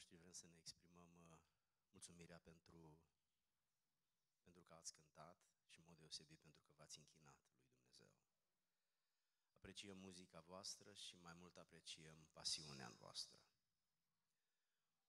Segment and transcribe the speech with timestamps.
[0.00, 1.38] noștri vrem să ne exprimăm uh,
[1.90, 2.98] mulțumirea pentru,
[4.42, 5.38] pentru că ați cântat
[5.68, 8.08] și în mod deosebit pentru că v-ați închinat lui Dumnezeu.
[9.56, 13.40] Apreciem muzica voastră și mai mult apreciem pasiunea voastră.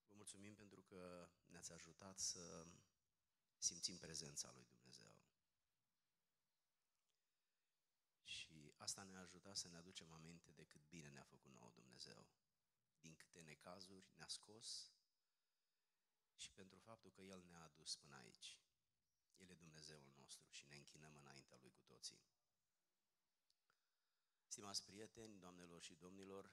[0.06, 2.66] Vă mulțumim pentru că ne-ați ajutat să
[3.58, 5.14] simțim prezența lui Dumnezeu.
[8.22, 12.26] Și asta ne-a ajutat să ne aducem aminte de cât bine ne-a făcut nouă Dumnezeu.
[13.02, 14.68] Din câte necazuri ne-a scos
[16.34, 18.58] și pentru faptul că El ne-a adus până aici.
[19.36, 22.20] El e Dumnezeul nostru și ne închinăm înaintea Lui cu toții.
[24.46, 26.44] Stimați prieteni, doamnelor și domnilor,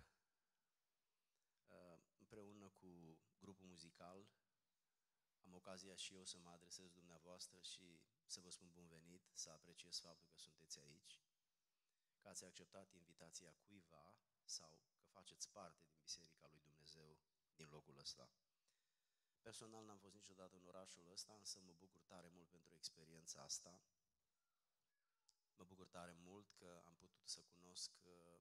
[1.68, 4.28] uh, împreună cu grupul muzical
[5.50, 9.50] am ocazia și eu să mă adresez dumneavoastră și să vă spun bun venit, să
[9.50, 11.22] apreciez faptul că sunteți aici
[12.20, 17.18] că ați acceptat invitația cuiva sau că faceți parte din Biserica lui Dumnezeu
[17.56, 18.30] din locul ăsta.
[19.42, 23.82] Personal n-am fost niciodată în orașul ăsta, însă mă bucur tare mult pentru experiența asta.
[25.58, 28.40] Mă bucur tare mult că am putut să cunosc uh,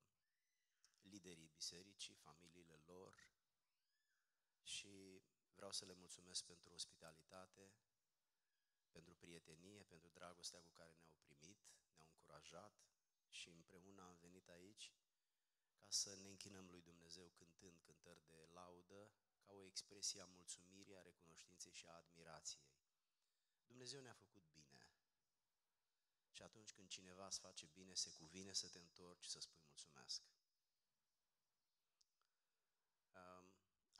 [1.02, 3.12] liderii bisericii, familiile lor
[4.62, 5.22] și
[5.54, 7.72] vreau să le mulțumesc pentru ospitalitate,
[8.90, 11.60] pentru prietenie, pentru dragostea cu care ne-au primit,
[11.94, 12.72] ne-au încurajat,
[13.28, 14.92] și împreună am venit aici
[15.80, 20.96] ca să ne închinăm lui Dumnezeu cântând cântări de laudă, ca o expresie a mulțumirii,
[20.96, 22.70] a recunoștinței și a admirației.
[23.66, 24.92] Dumnezeu ne-a făcut bine.
[26.30, 30.22] Și atunci când cineva îți face bine, se cuvine să te întorci să spui mulțumesc.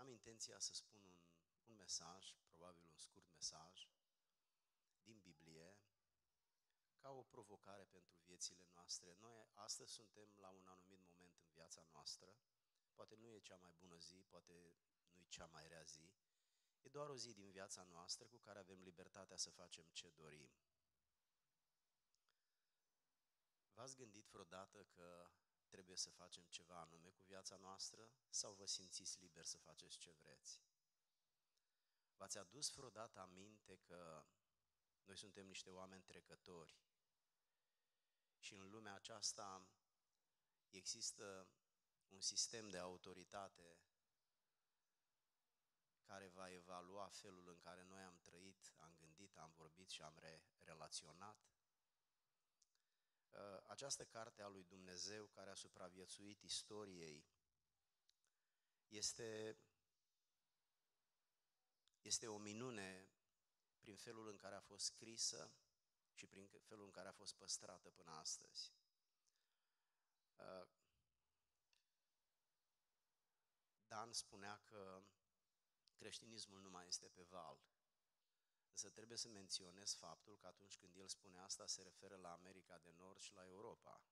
[0.00, 1.16] Am intenția să spun un,
[1.68, 3.88] un mesaj, probabil un scurt mesaj,
[5.02, 5.78] din Biblie,
[6.96, 9.16] ca o provocare pentru viețile noastre.
[9.20, 12.30] Noi astăzi suntem la un anumit moment în viața noastră,
[12.94, 14.54] poate nu e cea mai bună zi, poate
[15.12, 16.06] nu e cea mai rea zi,
[16.80, 20.50] e doar o zi din viața noastră cu care avem libertatea să facem ce dorim.
[23.74, 25.30] V-ați gândit vreodată că
[25.68, 30.12] trebuie să facem ceva anume cu viața noastră sau vă simțiți liber să faceți ce
[30.12, 30.62] vreți?
[32.16, 34.26] V-ați adus vreodată aminte că
[35.04, 36.78] noi suntem niște oameni trecători
[38.38, 39.66] și în lumea aceasta
[40.70, 41.48] există
[42.08, 43.78] un sistem de autoritate
[46.02, 50.18] care va evalua felul în care noi am trăit, am gândit, am vorbit și am
[50.18, 51.38] re- relaționat.
[53.30, 57.26] Uh, această carte a lui Dumnezeu care a supraviețuit istoriei
[58.88, 59.58] este,
[62.00, 63.10] este o minune
[63.78, 65.52] prin felul în care a fost scrisă,
[66.18, 68.72] și prin felul în care a fost păstrată până astăzi.
[70.36, 70.68] Uh,
[73.98, 75.02] Dan spunea că
[75.94, 77.58] creștinismul nu mai este pe val.
[78.70, 82.78] Însă trebuie să menționez faptul că atunci când el spune asta, se referă la America
[82.78, 84.02] de Nord și la Europa.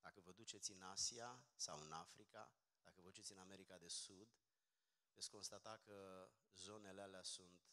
[0.00, 2.52] Dacă vă duceți în Asia sau în Africa,
[2.82, 4.28] dacă vă duceți în America de Sud,
[5.14, 7.66] veți constata că zonele alea sunt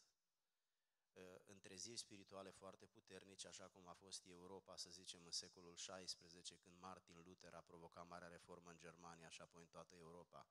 [1.14, 6.56] Uh, întreziri spirituale foarte puternice, așa cum a fost Europa, să zicem, în secolul XVI,
[6.62, 10.46] când Martin Luther a provocat marea reformă în Germania și apoi în toată Europa.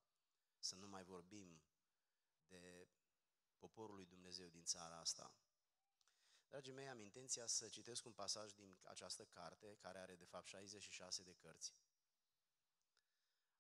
[0.64, 1.62] Să nu mai vorbim
[2.48, 2.88] de
[3.58, 5.36] poporul lui Dumnezeu din țara asta.
[6.48, 10.48] Dragii mei, am intenția să citesc un pasaj din această carte, care are de fapt
[10.48, 11.76] 66 de cărți.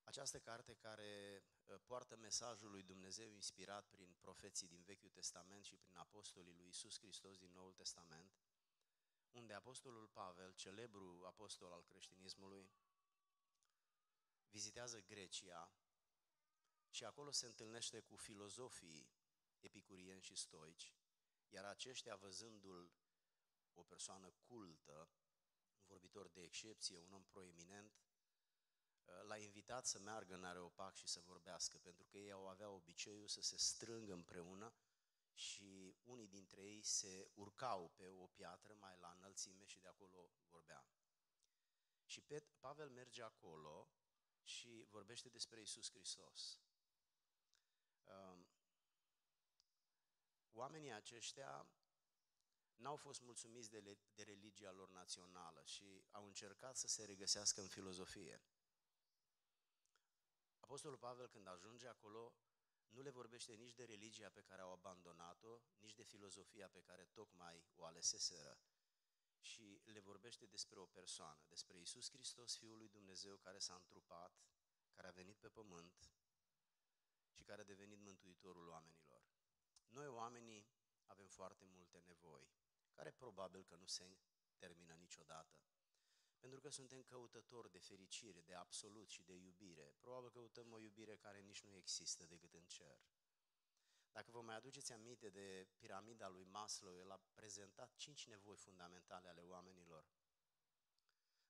[0.03, 5.77] Această carte care uh, poartă mesajul lui Dumnezeu inspirat prin profeții din Vechiul Testament și
[5.77, 8.33] prin apostolii lui Isus Hristos din Noul Testament,
[9.31, 12.71] unde apostolul Pavel, celebru apostol al creștinismului,
[14.49, 15.71] vizitează Grecia
[16.93, 19.09] și acolo se întâlnește cu filozofii
[19.59, 20.95] epicurieni și stoici,
[21.49, 22.91] iar aceștia, văzându-l
[23.73, 25.09] o persoană cultă,
[25.79, 28.03] un vorbitor de excepție, un om proeminent,
[29.05, 32.69] Uh, l-a invitat să meargă în Areopag și să vorbească, pentru că ei au avea
[32.69, 34.73] obiceiul să se strângă împreună
[35.33, 40.31] și unii dintre ei se urcau pe o piatră mai la înălțime și de acolo
[40.49, 40.87] vorbea.
[42.05, 42.23] Și
[42.59, 43.89] Pavel merge acolo
[44.41, 46.59] și vorbește despre Isus Hristos.
[48.03, 48.47] Um,
[50.51, 51.67] oamenii aceștia
[52.75, 57.67] n-au fost mulțumiți de, de religia lor națională și au încercat să se regăsească în
[57.67, 58.41] filozofie.
[60.59, 62.33] Apostolul Pavel, când ajunge acolo,
[62.89, 67.03] nu le vorbește nici de religia pe care au abandonat-o, nici de filozofia pe care
[67.13, 68.59] tocmai o aleseseră,
[69.39, 74.43] și le vorbește despre o persoană, despre Isus Hristos, Fiul lui Dumnezeu, care s-a întrupat,
[74.95, 76.09] care a venit pe pământ
[77.33, 79.21] și care care a devenit mântuitorul oamenilor.
[79.87, 80.67] Noi, oamenii,
[81.05, 82.49] avem foarte multe nevoi,
[82.91, 84.17] care probabil că nu se
[84.57, 85.57] termină niciodată.
[86.39, 89.95] Pentru că suntem căutători de fericire, de absolut și de iubire.
[89.99, 92.99] Probabil căutăm o iubire care nici nu există decât în cer.
[94.11, 99.27] Dacă vă mai aduceți aminte de piramida lui Maslow, el a prezentat cinci nevoi fundamentale
[99.27, 100.05] ale oamenilor.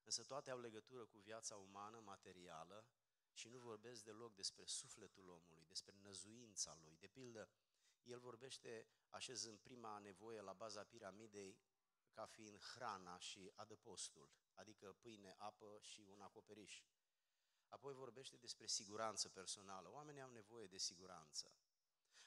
[0.04, 2.86] Însă toate au legătură cu viața umană, materială,
[3.34, 6.98] și nu vorbesc deloc despre sufletul omului, despre năzuința lui.
[7.00, 7.50] De pildă,
[8.04, 11.58] el vorbește așezând prima nevoie la baza piramidei
[12.12, 16.84] ca fiind hrana și adăpostul, adică pâine, apă și un acoperiș.
[17.68, 19.92] Apoi vorbește despre siguranță personală.
[19.92, 21.54] Oamenii au nevoie de siguranță.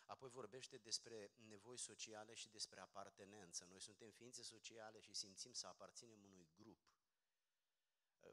[0.05, 3.65] Apoi vorbește despre nevoi sociale și despre apartenență.
[3.65, 6.79] Noi suntem ființe sociale și simțim să aparținem unui grup.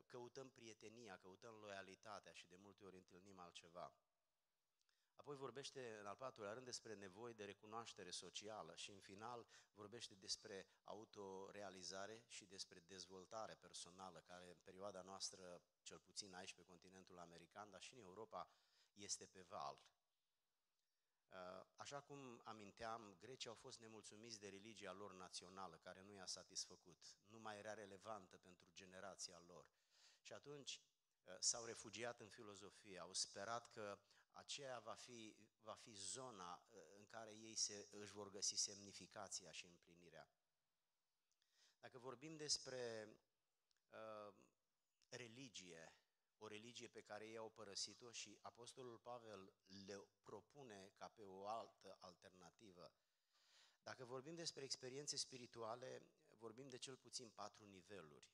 [0.07, 3.93] Căutăm prietenia, căutăm loialitatea și de multe ori întâlnim altceva.
[5.15, 10.15] Apoi vorbește în al patrulea rând despre nevoi de recunoaștere socială și în final vorbește
[10.15, 17.19] despre autorealizare și despre dezvoltare personală, care în perioada noastră, cel puțin aici pe continentul
[17.19, 18.49] american, dar și în Europa,
[18.93, 19.79] este pe val.
[21.33, 26.25] Uh, așa cum aminteam, grecii au fost nemulțumiți de religia lor națională, care nu i-a
[26.25, 29.65] satisfăcut, nu mai era relevantă pentru generația lor.
[30.21, 30.81] Și atunci
[31.23, 33.99] uh, s-au refugiat în filozofie, au sperat că
[34.31, 39.51] aceea va fi, va fi zona uh, în care ei se, își vor găsi semnificația
[39.51, 40.29] și împlinirea.
[41.79, 43.09] Dacă vorbim despre
[43.89, 44.33] uh,
[45.09, 45.93] religie,
[46.43, 49.53] o religie pe care ei au părăsit-o și Apostolul Pavel
[49.87, 52.91] le propune ca pe o altă alternativă.
[53.83, 56.07] Dacă vorbim despre experiențe spirituale,
[56.37, 58.31] vorbim de cel puțin patru niveluri.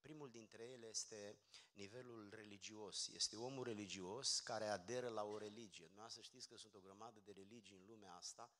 [0.00, 1.38] Primul dintre ele este
[1.72, 3.08] nivelul religios.
[3.08, 5.90] Este omul religios care aderă la o religie.
[5.94, 8.52] Nu să știți că sunt o grămadă de religii în lumea asta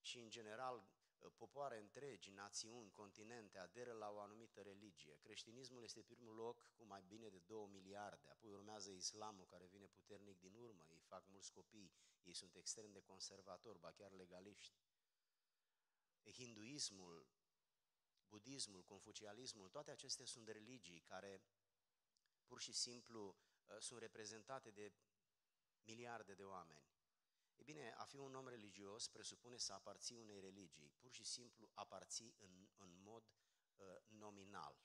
[0.00, 0.88] și, în general,
[1.36, 5.18] popoare întregi, națiuni, continente aderă la o anumită religie.
[5.20, 9.86] Creștinismul este primul loc cu mai bine de 2 miliarde, apoi urmează islamul care vine
[9.86, 11.92] puternic din urmă, ei fac mulți copii,
[12.22, 14.76] ei sunt extrem de conservatori, ba chiar legaliști.
[16.32, 17.26] Hinduismul,
[18.28, 21.42] budismul, confucialismul, toate acestea sunt religii care
[22.46, 23.36] pur și simplu
[23.66, 24.92] uh, sunt reprezentate de
[25.84, 26.87] miliarde de oameni.
[27.58, 31.70] E bine, a fi un om religios presupune să aparții unei religii, pur și simplu
[31.74, 33.24] aparții în, în mod
[33.76, 34.78] uh, nominal.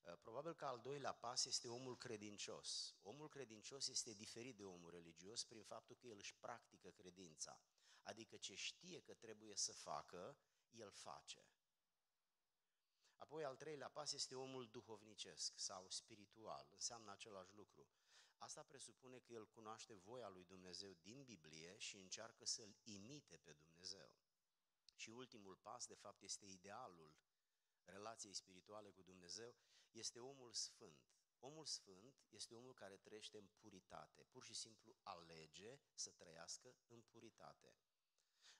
[0.00, 2.96] Uh, probabil că al doilea pas este omul credincios.
[3.02, 7.62] Omul credincios este diferit de omul religios prin faptul că el își practică credința.
[8.02, 10.38] Adică ce știe că trebuie să facă,
[10.70, 11.46] el face.
[13.16, 17.88] Apoi al treilea pas este omul duhovnicesc sau spiritual, înseamnă același lucru.
[18.38, 23.52] Asta presupune că el cunoaște voia lui Dumnezeu din Biblie și încearcă să-l imite pe
[23.52, 24.12] Dumnezeu.
[24.94, 27.14] Și ultimul pas, de fapt, este idealul
[27.84, 29.54] relației spirituale cu Dumnezeu,
[29.90, 31.10] este omul sfânt.
[31.40, 37.02] Omul sfânt este omul care trăiește în puritate, pur și simplu alege să trăiască în
[37.02, 37.76] puritate.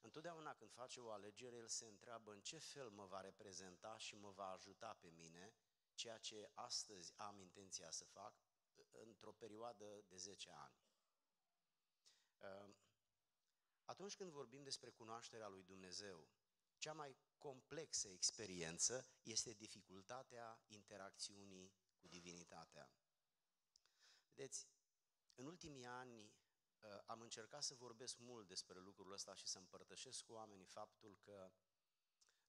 [0.01, 4.17] Întotdeauna când face o alegere, el se întreabă în ce fel mă va reprezenta și
[4.17, 5.55] mă va ajuta pe mine
[5.95, 8.46] ceea ce astăzi am intenția să fac
[9.05, 10.75] într-o perioadă de 10 ani.
[12.39, 12.77] Ehm,
[13.85, 16.29] atunci când vorbim despre cunoașterea lui Dumnezeu,
[16.79, 22.91] cea mai complexă experiență este dificultatea interacțiunii cu divinitatea.
[24.35, 24.69] Vedeți,
[25.35, 26.35] în ultimii ani
[26.87, 31.19] Uh, am încercat să vorbesc mult despre lucrul ăsta și să împărtășesc cu oamenii faptul
[31.21, 31.53] că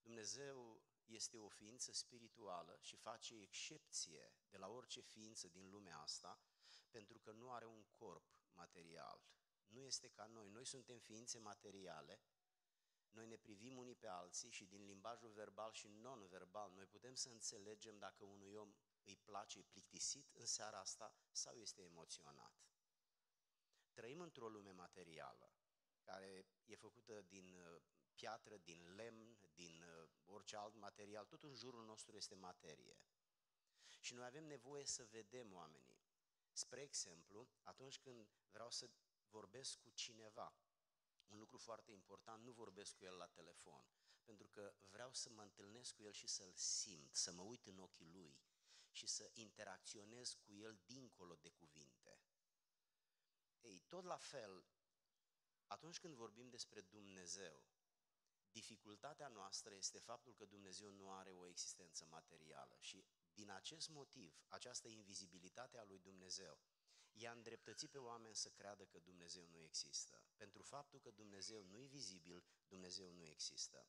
[0.01, 6.41] Dumnezeu este o ființă spirituală și face excepție de la orice ființă din lumea asta,
[6.89, 9.21] pentru că nu are un corp material.
[9.65, 10.49] Nu este ca noi.
[10.49, 12.21] Noi suntem ființe materiale,
[13.17, 17.29] noi ne privim unii pe alții și din limbajul verbal și non-verbal noi putem să
[17.29, 18.73] înțelegem dacă unui om
[19.03, 22.53] îi place, îi plictisit în seara asta sau este emoționat.
[23.93, 25.53] Trăim într-o lume materială,
[26.01, 27.81] care e făcută din uh,
[28.19, 32.97] piatră, din lemn, din uh, orice alt material, tot în jurul nostru este materie.
[33.99, 35.99] Și noi avem nevoie să vedem oamenii.
[36.51, 38.89] Spre exemplu, atunci când vreau să
[39.29, 40.55] vorbesc cu cineva,
[41.25, 43.85] un lucru foarte important, nu vorbesc cu el la telefon,
[44.23, 47.79] pentru că vreau să mă întâlnesc cu el și să-l simt, să mă uit în
[47.79, 48.39] ochii lui
[48.91, 52.21] și să interacționez cu el dincolo de cuvinte.
[53.61, 54.65] Ei, tot la fel,
[55.67, 57.63] atunci când vorbim despre Dumnezeu,
[58.51, 64.43] dificultatea noastră este faptul că Dumnezeu nu are o existență materială și din acest motiv,
[64.47, 66.59] această invizibilitate a lui Dumnezeu
[67.11, 70.23] i-a îndreptățit pe oameni să creadă că Dumnezeu nu există.
[70.35, 73.87] Pentru faptul că Dumnezeu nu e vizibil, Dumnezeu nu există.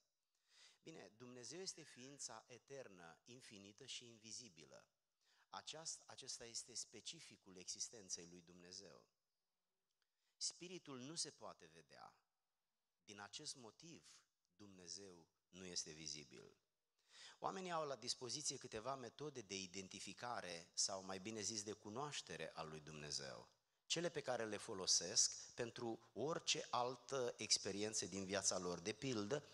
[0.83, 4.87] Bine, Dumnezeu este ființa eternă, infinită și invizibilă.
[5.49, 9.05] Aceast, acesta este specificul existenței lui Dumnezeu.
[10.37, 12.15] Spiritul nu se poate vedea.
[13.05, 14.12] Din acest motiv,
[14.59, 16.57] Dumnezeu nu este vizibil.
[17.38, 22.62] Oamenii au la dispoziție câteva metode de identificare sau mai bine zis de cunoaștere a
[22.62, 23.49] lui Dumnezeu.
[23.87, 28.79] Cele pe care le folosesc pentru orice altă experiență din viața lor.
[28.79, 29.45] De pildă,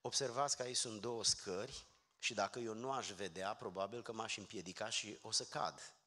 [0.00, 1.86] observați că aici sunt două scări
[2.18, 5.97] și dacă eu nu aș vedea, probabil că m-aș împiedica și o să cad.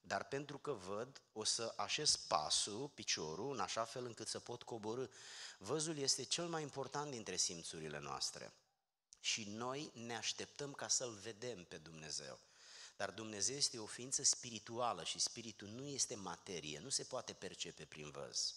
[0.00, 4.62] Dar pentru că văd, o să așez pasul, piciorul, în așa fel încât să pot
[4.62, 5.06] coborâ.
[5.58, 8.52] Văzul este cel mai important dintre simțurile noastre.
[9.20, 12.38] Și noi ne așteptăm ca să-L vedem pe Dumnezeu.
[12.96, 17.84] Dar Dumnezeu este o ființă spirituală și spiritul nu este materie, nu se poate percepe
[17.84, 18.54] prin văz.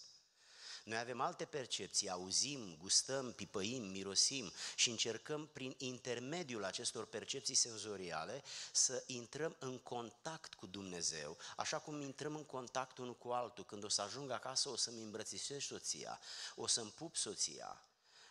[0.84, 8.42] Noi avem alte percepții, auzim, gustăm, pipăim, mirosim și încercăm prin intermediul acestor percepții senzoriale
[8.72, 13.64] să intrăm în contact cu Dumnezeu, așa cum intrăm în contact unul cu altul.
[13.64, 16.20] Când o să ajung acasă, o să-mi îmbrățișez soția,
[16.54, 17.84] o să-mi pup soția.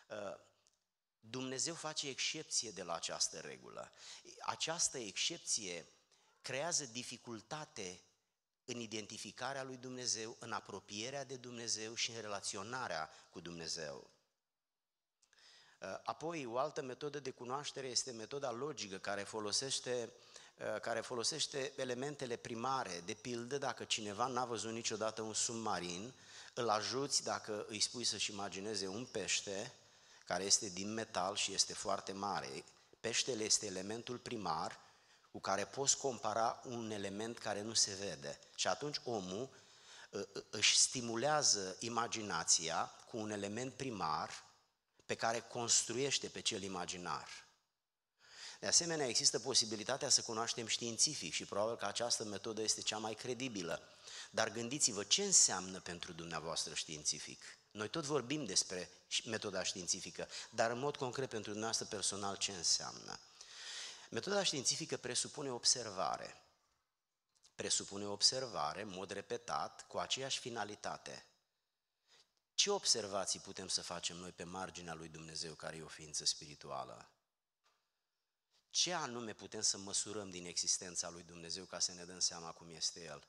[0.09, 0.39] Uh,
[1.19, 3.91] Dumnezeu face excepție de la această regulă.
[4.39, 5.87] Această excepție
[6.41, 8.01] creează dificultate
[8.71, 14.09] în identificarea lui Dumnezeu, în apropierea de Dumnezeu și în relaționarea cu Dumnezeu.
[15.81, 20.11] Uh, apoi, o altă metodă de cunoaștere este metoda logică care folosește,
[20.57, 23.01] uh, care folosește elementele primare.
[23.05, 26.13] De pildă, dacă cineva n-a văzut niciodată un submarin,
[26.53, 29.73] îl ajuți dacă îi spui să-și imagineze un pește
[30.25, 32.63] care este din metal și este foarte mare.
[32.99, 34.79] Peștele este elementul primar
[35.31, 38.39] cu care poți compara un element care nu se vede.
[38.55, 39.49] Și atunci omul
[40.13, 44.43] ă, ă, își stimulează imaginația cu un element primar
[45.05, 47.27] pe care construiește pe cel imaginar.
[48.59, 53.13] De asemenea, există posibilitatea să cunoaștem științific și probabil că această metodă este cea mai
[53.13, 53.81] credibilă.
[54.31, 57.41] Dar gândiți-vă ce înseamnă pentru dumneavoastră științific.
[57.71, 58.89] Noi tot vorbim despre
[59.25, 63.19] metoda științifică, dar în mod concret pentru dumneavoastră personal ce înseamnă?
[64.13, 66.43] Metoda științifică presupune observare.
[67.55, 71.25] Presupune observare, în mod repetat, cu aceeași finalitate.
[72.53, 77.09] Ce observații putem să facem noi pe marginea lui Dumnezeu, care e o ființă spirituală?
[78.69, 82.69] Ce anume putem să măsurăm din existența lui Dumnezeu ca să ne dăm seama cum
[82.69, 83.23] este El?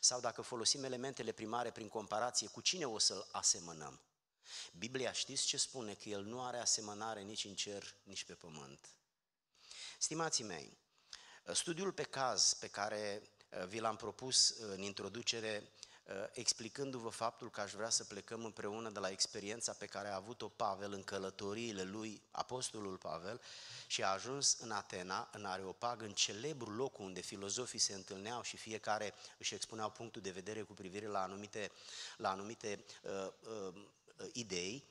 [0.00, 4.00] Sau dacă folosim elementele primare prin comparație, cu cine o să-L asemănăm?
[4.72, 5.94] Biblia știți ce spune?
[5.94, 8.97] Că El nu are asemănare nici în cer, nici pe pământ.
[10.00, 10.78] Stimații mei,
[11.52, 15.72] studiul pe caz pe care uh, vi l-am propus în introducere,
[16.04, 20.14] uh, explicându-vă faptul că aș vrea să plecăm împreună de la experiența pe care a
[20.14, 23.40] avut-o Pavel în călătoriile lui, apostolul Pavel,
[23.86, 28.56] și a ajuns în Atena, în Areopag, în celebrul loc unde filozofii se întâlneau și
[28.56, 31.70] fiecare își expuneau punctul de vedere cu privire la anumite,
[32.16, 33.32] la anumite uh,
[33.68, 33.74] uh,
[34.32, 34.84] idei.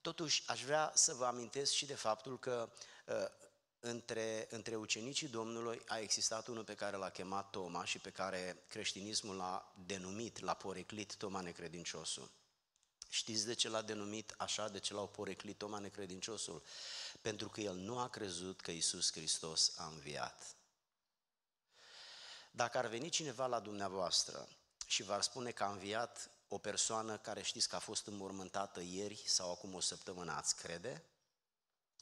[0.00, 2.70] Totuși, aș vrea să vă amintesc și de faptul că
[3.06, 3.48] uh,
[3.80, 8.62] între, între ucenicii Domnului a existat unul pe care l-a chemat Toma și pe care
[8.68, 12.30] creștinismul l-a denumit, l-a poreclit Toma necredinciosul.
[13.08, 16.62] Știți de ce l-a denumit așa, de ce l-au poreclit Toma necredinciosul?
[17.20, 20.54] Pentru că el nu a crezut că Isus Hristos a înviat.
[22.50, 24.48] Dacă ar veni cineva la dumneavoastră
[24.86, 29.22] și v-ar spune că a înviat o persoană care știți că a fost înmormântată ieri
[29.26, 31.04] sau acum o săptămână, ați crede?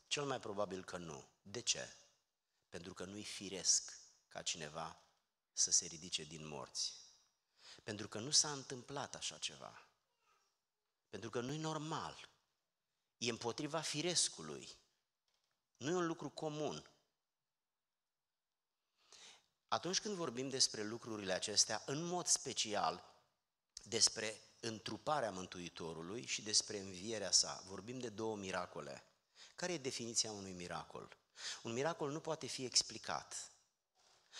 [0.06, 1.25] Cel mai probabil că nu.
[1.50, 1.93] De ce?
[2.69, 5.02] Pentru că nu-i firesc ca cineva
[5.52, 6.95] să se ridice din morți.
[7.83, 9.87] Pentru că nu s-a întâmplat așa ceva.
[11.09, 12.28] Pentru că nu-i normal.
[13.19, 14.69] E împotriva firescului.
[15.76, 16.90] Nu e un lucru comun.
[19.69, 23.14] Atunci când vorbim despre lucrurile acestea, în mod special
[23.83, 29.05] despre întruparea Mântuitorului și despre învierea sa, vorbim de două miracole.
[29.57, 31.17] Care e definiția unui miracol?
[31.62, 33.50] Un miracol nu poate fi explicat.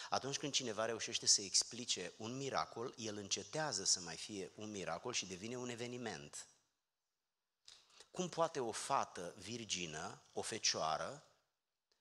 [0.09, 5.13] Atunci când cineva reușește să explice un miracol, el încetează să mai fie un miracol
[5.13, 6.47] și devine un eveniment.
[8.11, 11.23] Cum poate o fată virgină, o fecioară,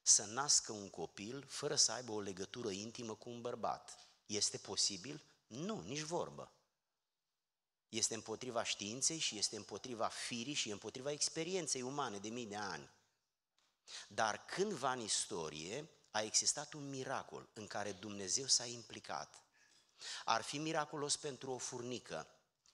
[0.01, 3.99] să nască un copil fără să aibă o legătură intimă cu un bărbat?
[4.25, 5.23] Este posibil?
[5.47, 6.51] Nu, nici vorbă.
[7.89, 12.89] Este împotriva științei și este împotriva firii și împotriva experienței umane de mii de ani.
[14.07, 19.43] Dar cândva în istorie a existat un miracol în care Dumnezeu s-a implicat.
[20.25, 22.27] Ar fi miraculos pentru o furnică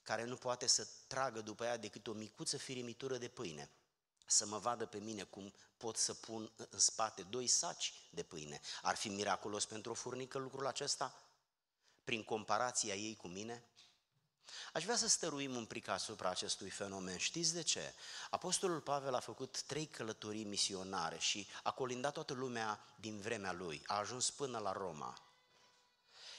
[0.04, 3.70] care nu poate să tragă după ea decât o micuță firimitură de pâine.
[4.26, 8.62] Să mă vadă pe mine cum pot să pun în spate doi saci de pâine.
[8.82, 11.24] Ar fi miraculos pentru o furnică lucrul acesta?
[12.04, 13.64] Prin comparația ei cu mine?
[14.74, 17.18] Aș vrea să stăruim un pic asupra acestui fenomen.
[17.18, 17.94] Știți de ce?
[18.30, 23.84] Apostolul Pavel a făcut trei călătorii misionare și a colindat toată lumea din vremea lui.
[23.86, 25.22] A ajuns până la Roma.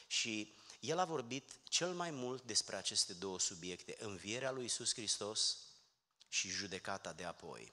[0.06, 5.58] Și el a vorbit cel mai mult despre aceste două subiecte, învierea lui Isus Hristos
[6.28, 7.72] și judecata de apoi.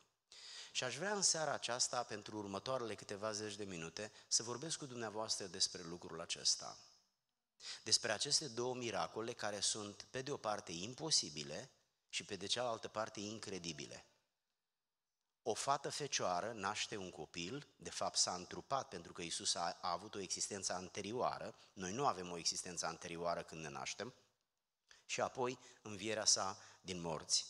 [0.71, 4.85] Și aș vrea în seara aceasta, pentru următoarele câteva zeci de minute, să vorbesc cu
[4.85, 6.77] dumneavoastră despre lucrul acesta.
[7.83, 11.69] Despre aceste două miracole care sunt, pe de o parte, imposibile
[12.09, 14.05] și pe de cealaltă parte, incredibile.
[15.43, 19.91] O fată fecioară naște un copil, de fapt s-a întrupat pentru că Isus a, a
[19.91, 24.13] avut o existență anterioară, noi nu avem o existență anterioară când ne naștem,
[25.05, 27.45] și apoi învierea sa din morți.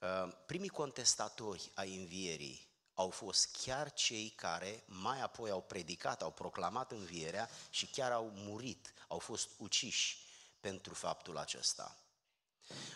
[0.00, 2.65] Uh, primii contestatori ai învierii
[2.96, 8.30] au fost chiar cei care mai apoi au predicat, au proclamat învierea și chiar au
[8.34, 10.18] murit, au fost uciși
[10.60, 11.98] pentru faptul acesta.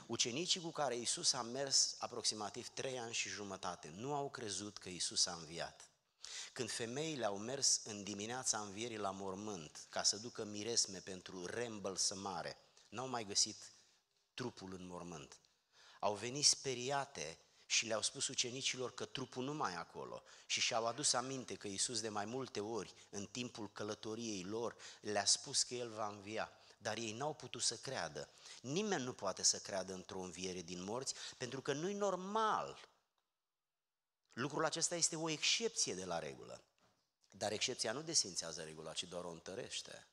[0.07, 4.89] Ucenicii cu care Isus a mers aproximativ trei ani și jumătate nu au crezut că
[4.89, 5.89] Isus a înviat.
[6.53, 12.57] Când femeile au mers în dimineața învierii la mormânt ca să ducă miresme pentru reîmbălsămare,
[12.89, 13.73] n-au mai găsit
[14.35, 15.37] trupul în mormânt.
[15.99, 17.39] Au venit speriate
[17.71, 21.69] și le-au spus ucenicilor că trupul nu mai e acolo și și-au adus aminte că
[21.69, 26.53] Iisus de mai multe ori, în timpul călătoriei lor, le-a spus că El va învia,
[26.79, 28.29] dar ei n-au putut să creadă.
[28.61, 32.89] Nimeni nu poate să creadă într-o înviere din morți, pentru că nu-i normal.
[34.33, 36.63] Lucrul acesta este o excepție de la regulă.
[37.31, 40.07] Dar excepția nu desințează regula, ci doar o întărește.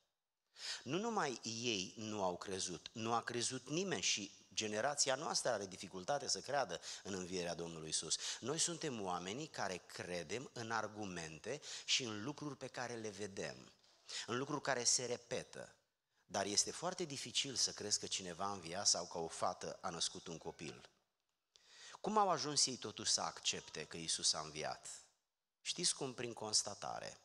[0.82, 6.28] Nu numai ei nu au crezut, nu a crezut nimeni și generația noastră are dificultate
[6.28, 8.16] să creadă în învierea Domnului Isus.
[8.40, 13.72] Noi suntem oamenii care credem în argumente și în lucruri pe care le vedem,
[14.26, 15.74] în lucruri care se repetă.
[16.26, 19.88] Dar este foarte dificil să crezi că cineva a înviat sau că o fată a
[19.90, 20.88] născut un copil.
[22.00, 24.88] Cum au ajuns ei totuși să accepte că Isus a înviat?
[25.62, 26.14] Știți cum?
[26.14, 27.20] Prin constatare.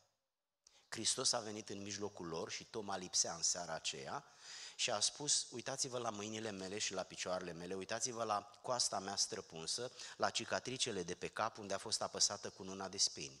[0.88, 4.24] Hristos a venit în mijlocul lor și Toma lipsea în seara aceea
[4.74, 9.16] și a spus, uitați-vă la mâinile mele și la picioarele mele, uitați-vă la coasta mea
[9.16, 13.40] străpunsă, la cicatricele de pe cap unde a fost apăsată cu una de spini.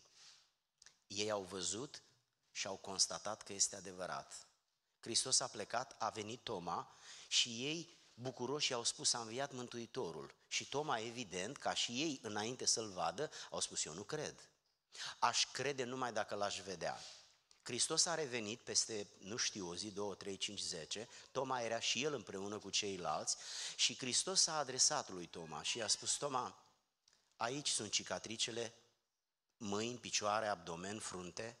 [1.06, 2.02] Ei au văzut
[2.52, 4.46] și au constatat că este adevărat.
[5.00, 6.96] Hristos a plecat, a venit Toma
[7.28, 10.34] și ei bucuroși au spus a înviat Mântuitorul.
[10.48, 14.48] Și Toma, evident, ca și ei înainte să-l vadă, au spus eu nu cred.
[15.18, 16.98] Aș crede numai dacă l-aș vedea.
[17.64, 22.02] Hristos a revenit peste, nu știu, o zi, două, trei, cinci, zece, Toma era și
[22.02, 23.36] el împreună cu ceilalți
[23.76, 26.64] și Hristos s-a adresat lui Toma și i-a spus, Toma,
[27.36, 28.74] aici sunt cicatricele,
[29.56, 31.58] mâini, picioare, abdomen, frunte.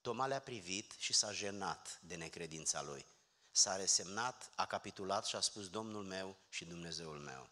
[0.00, 3.06] Toma le-a privit și s-a jenat de necredința lui.
[3.50, 7.48] S-a resemnat, a capitulat și a spus Domnul meu și Dumnezeul meu.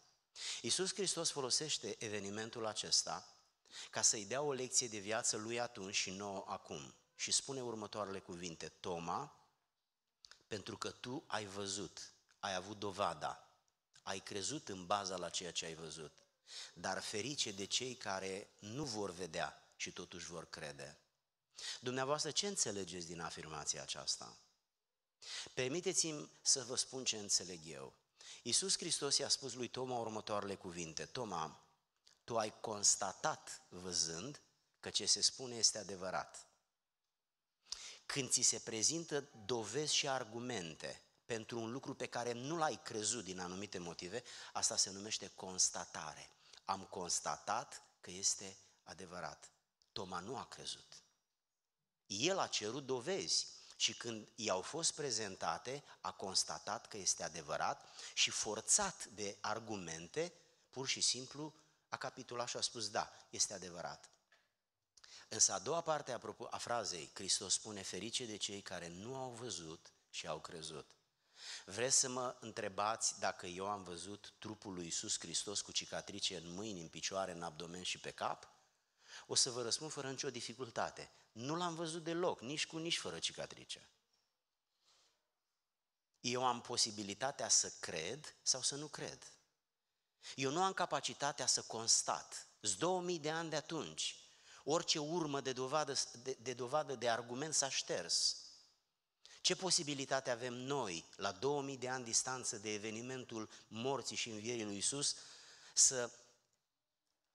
[0.62, 3.28] Iisus Hristos folosește evenimentul acesta
[3.90, 8.18] ca să-i dea o lecție de viață lui atunci și nouă acum și spune următoarele
[8.18, 9.36] cuvinte, Toma,
[10.46, 13.48] pentru că tu ai văzut, ai avut dovada,
[14.02, 16.12] ai crezut în baza la ceea ce ai văzut,
[16.74, 20.98] dar ferice de cei care nu vor vedea și totuși vor crede.
[21.80, 24.36] Dumneavoastră, ce înțelegeți din afirmația aceasta?
[25.54, 27.92] Permiteți-mi să vă spun ce înțeleg eu.
[28.42, 31.62] Iisus Hristos i-a spus lui Toma următoarele cuvinte, Toma,
[32.24, 34.40] tu ai constatat văzând
[34.80, 36.47] că ce se spune este adevărat.
[38.12, 43.24] Când ți se prezintă dovezi și argumente pentru un lucru pe care nu l-ai crezut
[43.24, 46.30] din anumite motive, asta se numește constatare.
[46.64, 49.50] Am constatat că este adevărat.
[49.92, 51.02] Toma nu a crezut.
[52.06, 58.30] El a cerut dovezi și când i-au fost prezentate, a constatat că este adevărat și
[58.30, 60.32] forțat de argumente,
[60.70, 61.54] pur și simplu
[61.88, 64.10] a capitulat și a spus da, este adevărat.
[65.28, 69.30] Însă a doua parte a, a frazei, Hristos spune, ferice de cei care nu au
[69.30, 70.90] văzut și au crezut.
[71.64, 76.54] Vreți să mă întrebați dacă eu am văzut trupul lui Iisus Hristos cu cicatrice în
[76.54, 78.48] mâini, în picioare, în abdomen și pe cap?
[79.26, 81.10] O să vă răspund fără nicio dificultate.
[81.32, 83.88] Nu l-am văzut deloc, nici cu, nici fără cicatrice.
[86.20, 89.32] Eu am posibilitatea să cred sau să nu cred.
[90.34, 92.46] Eu nu am capacitatea să constat.
[92.60, 94.27] Sunt 2000 de ani de atunci
[94.70, 98.36] orice urmă de dovadă de, de, dovadă de argument s-a șters.
[99.40, 104.76] Ce posibilitate avem noi, la 2000 de ani distanță de evenimentul morții și învierii lui
[104.76, 105.16] Isus,
[105.74, 106.10] să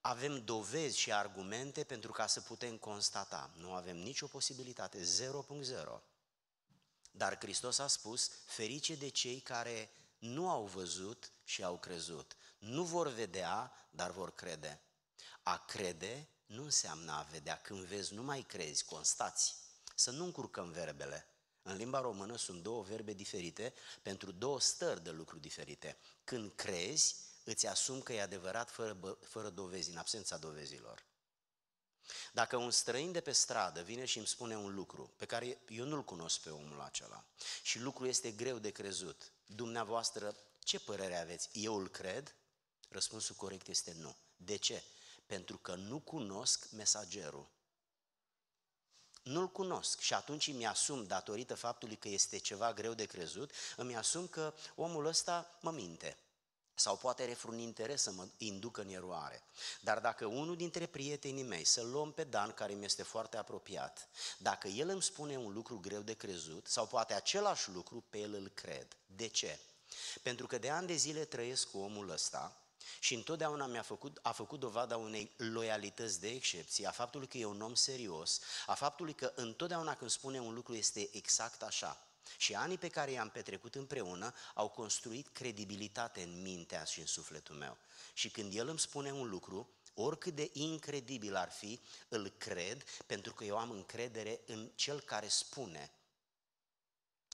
[0.00, 3.50] avem dovezi și argumente pentru ca să putem constata.
[3.56, 6.00] Nu avem nicio posibilitate, 0.0.
[7.10, 12.36] Dar Hristos a spus, ferice de cei care nu au văzut și au crezut.
[12.58, 14.80] Nu vor vedea, dar vor crede.
[15.42, 17.60] A crede nu înseamnă a vedea.
[17.60, 19.54] Când vezi, nu mai crezi, constați.
[19.94, 21.28] Să nu încurcăm verbele.
[21.62, 25.96] În limba română sunt două verbe diferite pentru două stări de lucruri diferite.
[26.24, 31.04] Când crezi, îți asumi că e adevărat fără, fără dovezi, în absența dovezilor.
[32.32, 35.84] Dacă un străin de pe stradă vine și îmi spune un lucru pe care eu
[35.84, 37.24] nu-l cunosc pe omul acela
[37.62, 41.48] și lucrul este greu de crezut, dumneavoastră ce părere aveți?
[41.52, 42.34] Eu îl cred?
[42.88, 44.16] Răspunsul corect este nu.
[44.36, 44.82] De ce?
[45.26, 47.52] Pentru că nu cunosc mesagerul.
[49.24, 53.96] Nu-l cunosc și atunci îmi asum, datorită faptului că este ceva greu de crezut, îmi
[53.96, 56.18] asum că omul ăsta mă minte.
[56.74, 59.42] Sau poate refrun interes să mă inducă în eroare.
[59.80, 64.08] Dar dacă unul dintre prietenii mei, să luăm pe Dan, care mi este foarte apropiat,
[64.38, 68.34] dacă el îmi spune un lucru greu de crezut, sau poate același lucru, pe el
[68.34, 68.96] îl cred.
[69.06, 69.58] De ce?
[70.22, 72.63] Pentru că de ani de zile trăiesc cu omul ăsta
[73.04, 77.44] și întotdeauna mi-a făcut, a făcut dovada unei loialități de excepție, a faptului că e
[77.44, 82.06] un om serios, a faptului că întotdeauna când spune un lucru este exact așa.
[82.36, 87.54] Și anii pe care i-am petrecut împreună au construit credibilitate în mintea și în sufletul
[87.54, 87.76] meu.
[88.14, 93.32] Și când el îmi spune un lucru, oricât de incredibil ar fi, îl cred pentru
[93.32, 95.90] că eu am încredere în cel care spune.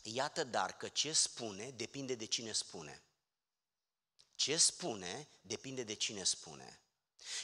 [0.02, 3.02] Iată dar că ce spune depinde de cine spune.
[4.40, 6.81] Ce spune depinde de cine spune.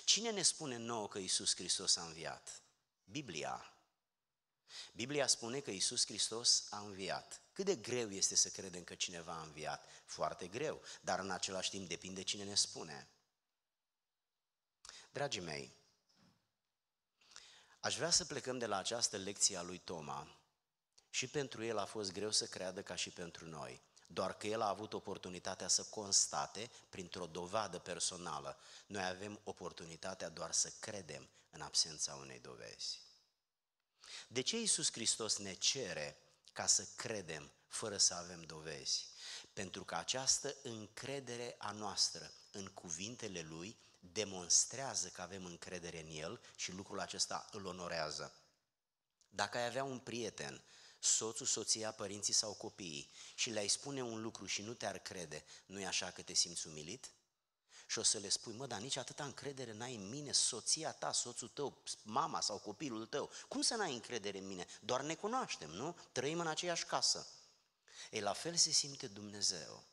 [0.04, 2.62] Cine ne spune nouă că Isus Hristos a înviat?
[3.04, 3.76] Biblia.
[4.92, 7.40] Biblia spune că Isus Hristos a înviat.
[7.52, 9.86] Cât de greu este să credem că cineva a înviat?
[10.04, 13.08] Foarte greu, dar în același timp depinde cine ne spune.
[15.12, 15.76] Dragii mei,
[17.80, 20.38] aș vrea să plecăm de la această lecție a lui Toma.
[21.10, 24.60] Și pentru el a fost greu să creadă ca și pentru noi, doar că el
[24.60, 28.58] a avut oportunitatea să constate printr-o dovadă personală.
[28.86, 33.00] Noi avem oportunitatea doar să credem în absența unei dovezi.
[34.28, 36.18] De ce Iisus Hristos ne cere
[36.52, 39.08] ca să credem fără să avem dovezi?
[39.52, 46.40] Pentru că această încredere a noastră în cuvintele Lui demonstrează că avem încredere în El
[46.56, 48.34] și lucrul acesta îl onorează.
[49.28, 50.62] Dacă ai avea un prieten,
[50.98, 55.80] soțul, soția, părinții sau copiii și le-ai spune un lucru și nu te-ar crede, nu
[55.80, 57.10] e așa că te simți umilit?
[57.86, 61.12] Și o să le spui, mă, dar nici atâta încredere n-ai în mine, soția ta,
[61.12, 63.30] soțul tău, mama sau copilul tău.
[63.48, 64.66] Cum să n-ai încredere în mine?
[64.80, 65.98] Doar ne cunoaștem, nu?
[66.12, 67.26] Trăim în aceeași casă.
[68.10, 69.84] Ei, la fel se simte Dumnezeu.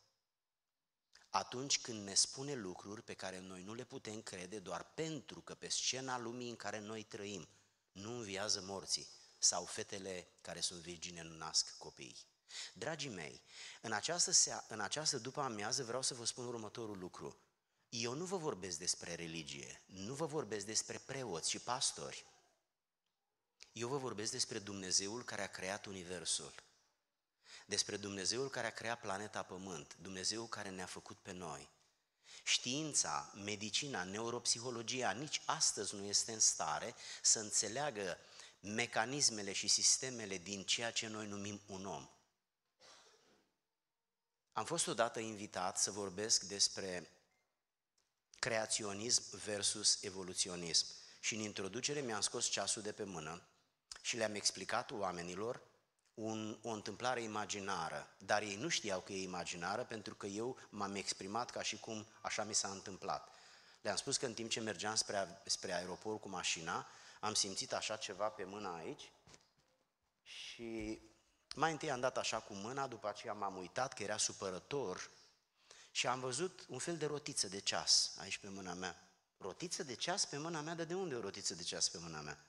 [1.29, 5.55] Atunci când ne spune lucruri pe care noi nu le putem crede doar pentru că
[5.55, 7.47] pe scena lumii în care noi trăim
[7.91, 9.07] nu înviază morții
[9.43, 12.17] sau fetele care sunt virgine nu nasc copii.
[12.73, 13.41] Dragii mei,
[13.81, 17.37] în această, sea, în această după amiază vreau să vă spun următorul lucru.
[17.89, 22.25] Eu nu vă vorbesc despre religie, nu vă vorbesc despre preoți și pastori.
[23.71, 26.53] Eu vă vorbesc despre Dumnezeul care a creat Universul,
[27.65, 31.69] despre Dumnezeul care a creat planeta Pământ, Dumnezeul care ne-a făcut pe noi.
[32.43, 38.17] Știința, medicina, neuropsihologia nici astăzi nu este în stare să înțeleagă
[38.63, 42.09] mecanismele și sistemele din ceea ce noi numim un om.
[44.53, 47.09] Am fost odată invitat să vorbesc despre
[48.39, 50.85] creaționism versus evoluționism.
[51.19, 53.41] Și în introducere mi-am scos ceasul de pe mână
[54.01, 55.61] și le-am explicat oamenilor
[56.13, 60.95] un, o întâmplare imaginară, dar ei nu știau că e imaginară pentru că eu m-am
[60.95, 63.29] exprimat ca și cum așa mi s-a întâmplat.
[63.81, 66.87] Le-am spus că în timp ce mergeam spre, spre aeroport cu mașina,
[67.23, 69.11] am simțit așa ceva pe mâna aici
[70.23, 71.01] și
[71.55, 75.09] mai întâi am dat așa cu mâna, după aceea m-am uitat că era supărător
[75.91, 79.07] și am văzut un fel de rotiță de ceas aici pe mâna mea.
[79.37, 80.75] Rotiță de ceas pe mâna mea?
[80.75, 82.45] Dar de unde o rotiță de ceas pe mâna mea?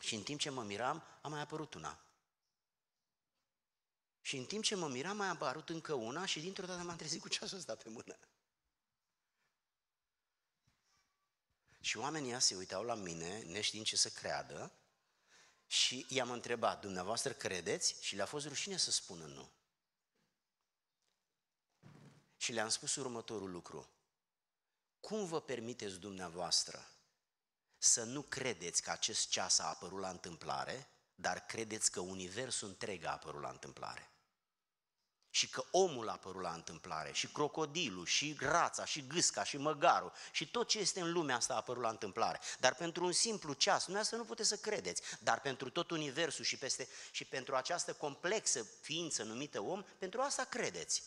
[0.00, 2.00] Și în timp ce mă miram, a mai apărut una.
[4.20, 6.96] Și în timp ce mă miram, mai a apărut încă una și dintr-o dată m-am
[6.96, 8.16] trezit cu ceasul ăsta pe mână.
[11.86, 14.72] Și oamenii ăia se uitau la mine, neștiind ce să creadă,
[15.66, 17.96] și i-am întrebat, dumneavoastră credeți?
[18.00, 19.50] Și le-a fost rușine să spună nu.
[22.36, 23.90] Și le-am spus următorul lucru.
[25.00, 26.88] Cum vă permiteți dumneavoastră
[27.78, 33.04] să nu credeți că acest ceas a apărut la întâmplare dar credeți că universul întreg
[33.04, 34.10] a apărut la întâmplare.
[35.36, 40.12] Și că omul a apărut la întâmplare, și crocodilul, și rața, și gâsca, și măgarul,
[40.32, 42.40] și tot ce este în lumea asta a apărut la întâmplare.
[42.58, 46.44] Dar pentru un simplu ceas, nu asta nu puteți să credeți, dar pentru tot universul
[46.44, 51.02] și, peste, și pentru această complexă ființă numită om, pentru asta credeți.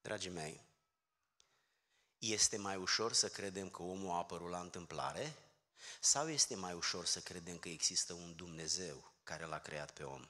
[0.00, 0.60] Dragii mei,
[2.18, 5.36] este mai ușor să credem că omul a apărut la întâmplare
[6.00, 10.28] sau este mai ușor să credem că există un Dumnezeu care l-a creat pe om?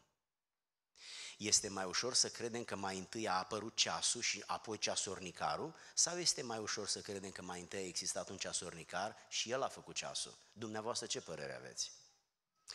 [1.38, 6.18] Este mai ușor să credem că mai întâi a apărut ceasul și apoi ceasornicarul sau
[6.18, 9.68] este mai ușor să credem că mai întâi a existat un ceasornicar și el a
[9.68, 10.35] făcut ceasul?
[10.53, 11.92] Dumneavoastră ce părere aveți?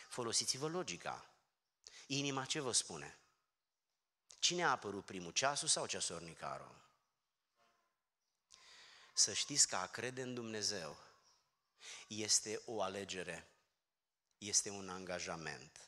[0.09, 1.25] Folosiți-vă logica.
[2.07, 3.17] Inima ce vă spune?
[4.39, 6.81] Cine a apărut primul, ceasul sau ceasornicarul?
[9.13, 10.97] Să știți că a crede în Dumnezeu
[12.07, 13.47] este o alegere,
[14.37, 15.87] este un angajament.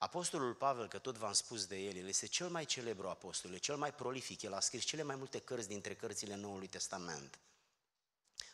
[0.00, 3.76] Apostolul Pavel, că tot v-am spus de el, el este cel mai celebru apostol, cel
[3.76, 7.38] mai prolific, el a scris cele mai multe cărți dintre cărțile Noului Testament.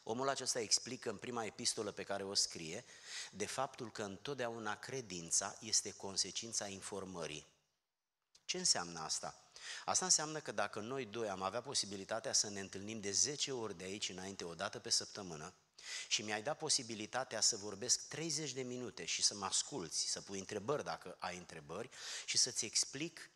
[0.03, 2.85] Omul acesta explică în prima epistolă pe care o scrie
[3.31, 7.47] de faptul că întotdeauna credința este consecința informării.
[8.45, 9.35] Ce înseamnă asta?
[9.85, 13.77] Asta înseamnă că dacă noi doi am avea posibilitatea să ne întâlnim de 10 ori
[13.77, 15.55] de aici înainte, o dată pe săptămână,
[16.09, 20.39] și mi-ai dat posibilitatea să vorbesc 30 de minute și să mă asculți, să pui
[20.39, 21.89] întrebări dacă ai întrebări
[22.25, 23.31] și să-ți explic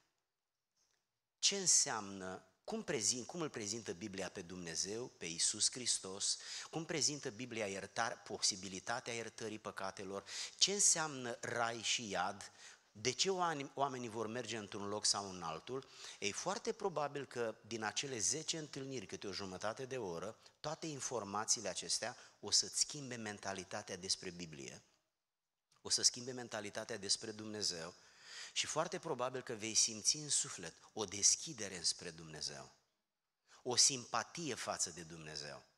[1.38, 6.38] ce înseamnă, cum, prezint, cum îl prezintă Biblia pe Dumnezeu, pe Isus Hristos,
[6.70, 10.24] cum prezintă Biblia iertar, posibilitatea iertării păcatelor,
[10.58, 12.52] ce înseamnă rai și iad,
[12.92, 13.30] de ce
[13.74, 15.88] oamenii vor merge într-un loc sau în altul?
[16.18, 21.68] E foarte probabil că din acele 10 întâlniri, câte o jumătate de oră, toate informațiile
[21.68, 24.82] acestea o să-ți schimbe mentalitatea despre Biblie,
[25.82, 27.94] o să schimbe mentalitatea despre Dumnezeu
[28.52, 32.72] și foarte probabil că vei simți în suflet o deschidere spre Dumnezeu,
[33.62, 35.69] o simpatie față de Dumnezeu.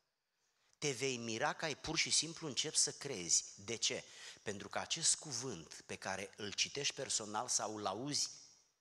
[0.83, 3.43] Te vei mira că ai pur și simplu încep să crezi.
[3.55, 4.03] De ce?
[4.41, 8.29] Pentru că acest cuvânt pe care îl citești personal sau îl auzi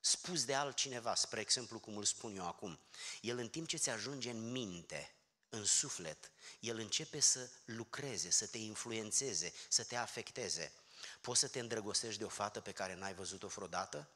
[0.00, 2.78] spus de altcineva, spre exemplu cum îl spun eu acum,
[3.20, 5.14] el în timp ce ți ajunge în minte,
[5.48, 10.72] în suflet, el începe să lucreze, să te influențeze, să te afecteze.
[11.20, 14.10] Poți să te îndrăgostești de o fată pe care n-ai văzut-o vreodată?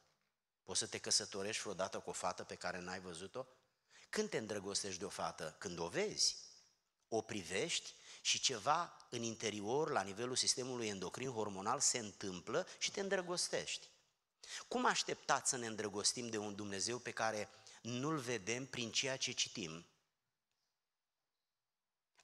[0.62, 3.46] Poți să te căsătorești vreodată cu o fată pe care n-ai văzut-o?
[4.09, 5.55] Când te îndrăgostești de o fată?
[5.59, 6.37] Când o vezi,
[7.08, 13.00] o privești și ceva în interior, la nivelul sistemului endocrin hormonal, se întâmplă și te
[13.00, 13.88] îndrăgostești.
[14.68, 17.48] Cum așteptați să ne îndrăgostim de un Dumnezeu pe care
[17.82, 19.86] nu-L vedem prin ceea ce citim?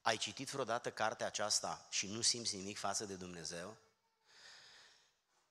[0.01, 3.77] Ai citit vreodată cartea aceasta și nu simți nimic față de Dumnezeu?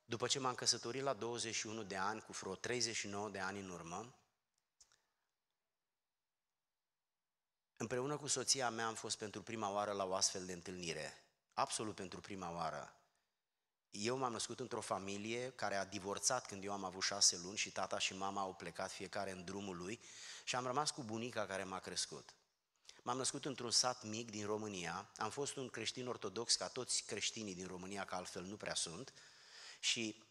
[0.05, 4.15] După ce m-am căsătorit la 21 de ani, cu vreo 39 de ani în urmă,
[7.81, 11.23] Împreună cu soția mea am fost pentru prima oară la o astfel de întâlnire.
[11.53, 12.95] Absolut pentru prima oară.
[13.91, 17.71] Eu m-am născut într-o familie care a divorțat când eu am avut șase luni și
[17.71, 19.99] tata și mama au plecat fiecare în drumul lui
[20.43, 22.33] și am rămas cu bunica care m-a crescut.
[23.01, 27.55] M-am născut într-un sat mic din România, am fost un creștin ortodox ca toți creștinii
[27.55, 29.13] din România, că altfel nu prea sunt,
[29.79, 30.23] și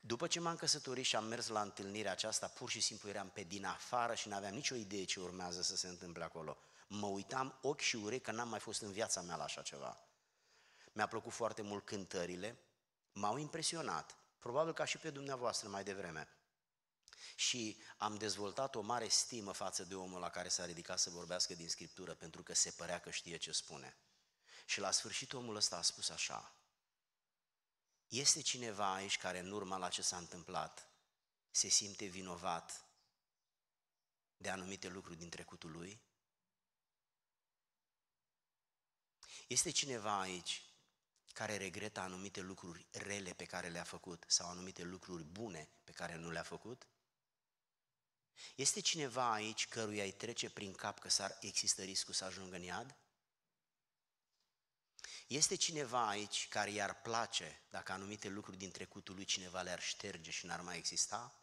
[0.00, 3.42] după ce m-am căsătorit și am mers la întâlnirea aceasta, pur și simplu eram pe
[3.42, 6.58] din afară și nu aveam nicio idee ce urmează să se întâmple acolo
[6.88, 10.02] mă uitam ochi și urechi că n-am mai fost în viața mea la așa ceva.
[10.92, 12.58] Mi-a plăcut foarte mult cântările,
[13.12, 16.28] m-au impresionat, probabil ca și pe dumneavoastră mai devreme.
[17.34, 21.54] Și am dezvoltat o mare stimă față de omul la care s-a ridicat să vorbească
[21.54, 23.96] din Scriptură, pentru că se părea că știe ce spune.
[24.66, 26.52] Și la sfârșit omul ăsta a spus așa,
[28.08, 30.88] este cineva aici care în urma la ce s-a întâmplat
[31.50, 32.84] se simte vinovat
[34.36, 36.07] de anumite lucruri din trecutul lui?
[39.46, 40.62] Este cineva aici
[41.32, 46.14] care regretă anumite lucruri rele pe care le-a făcut sau anumite lucruri bune pe care
[46.14, 46.86] nu le-a făcut?
[48.54, 52.62] Este cineva aici căruia îi trece prin cap că s-ar există riscul să ajungă în
[52.62, 52.96] iad?
[55.26, 60.30] Este cineva aici care i-ar place dacă anumite lucruri din trecutul lui cineva le-ar șterge
[60.30, 61.42] și n-ar mai exista?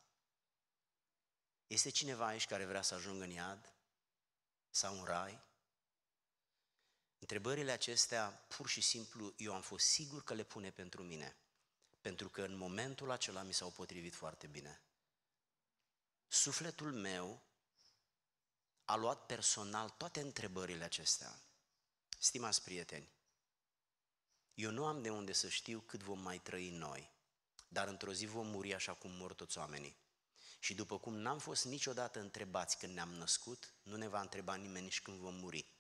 [1.68, 3.74] Este cineva aici care vrea să ajungă în iad?
[4.70, 5.40] Sau în rai?
[7.26, 11.36] Întrebările acestea, pur și simplu, eu am fost sigur că le pune pentru mine,
[12.02, 14.82] pentru că în momentul acela mi s-au potrivit foarte bine.
[16.28, 17.42] Sufletul meu
[18.84, 21.40] a luat personal toate întrebările acestea.
[22.20, 23.10] Stimați prieteni,
[24.54, 27.12] Eu nu am de unde să știu cât vom mai trăi noi,
[27.68, 29.98] dar într-o zi vom muri așa cum mor toți oamenii.
[30.60, 34.84] Și după cum n-am fost niciodată întrebați când ne-am născut, nu ne va întreba nimeni
[34.84, 35.75] nici când vom muri.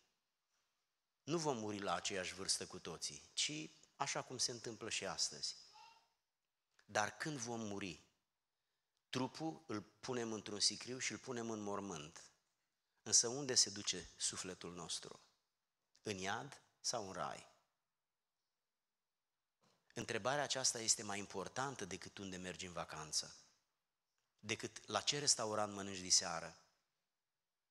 [1.25, 5.55] Nu vom muri la aceeași vârstă cu toții, ci așa cum se întâmplă și astăzi.
[6.85, 8.03] Dar când vom muri,
[9.09, 12.23] trupul îl punem într-un sicriu și îl punem în mormânt.
[13.03, 15.19] Însă unde se duce sufletul nostru?
[16.01, 17.53] În iad sau în rai?
[19.93, 23.35] Întrebarea aceasta este mai importantă decât unde mergi în vacanță,
[24.39, 26.57] decât la ce restaurant mănânci de seară.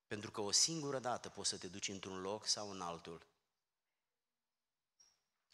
[0.07, 3.25] Pentru că o singură dată poți să te duci într-un loc sau în altul.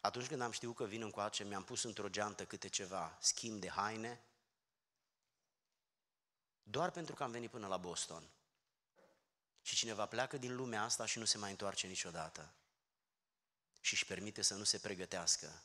[0.02, 3.70] Atunci când am știut că vin încoace, mi-am pus într-o geantă câte ceva, schimb de
[3.70, 4.24] haine,
[6.64, 8.30] doar pentru că am venit până la Boston.
[9.62, 12.54] Și cineva pleacă din lumea asta și nu se mai întoarce niciodată.
[13.80, 15.64] Și își permite să nu se pregătească.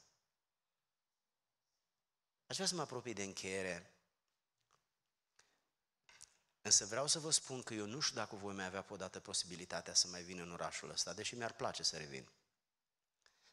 [2.47, 3.95] Aș vrea să mă apropii de încheiere.
[6.63, 9.95] Însă vreau să vă spun că eu nu știu dacă voi mai avea podată posibilitatea
[9.95, 12.29] să mai vin în orașul ăsta, deși mi-ar place să revin.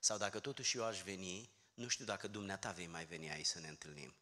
[0.04, 3.60] Sau dacă totuși eu aș veni, nu știu dacă dumneata vei mai veni aici să
[3.60, 4.16] ne întâlnim.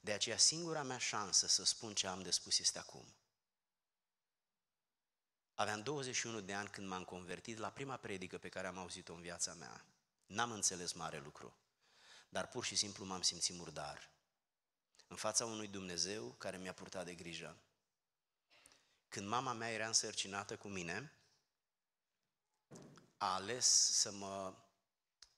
[0.00, 3.14] De aceea singura mea șansă să spun ce am de spus este acum.
[5.54, 9.20] Aveam 21 de ani când m-am convertit la prima predică pe care am auzit-o în
[9.20, 9.84] viața mea.
[10.26, 11.56] N-am înțeles mare lucru,
[12.28, 14.10] dar pur și simplu m-am simțit murdar.
[15.08, 17.56] În fața unui Dumnezeu care mi-a purtat de grijă.
[19.08, 21.12] Când mama mea era însărcinată cu mine,
[23.16, 24.54] a ales să mă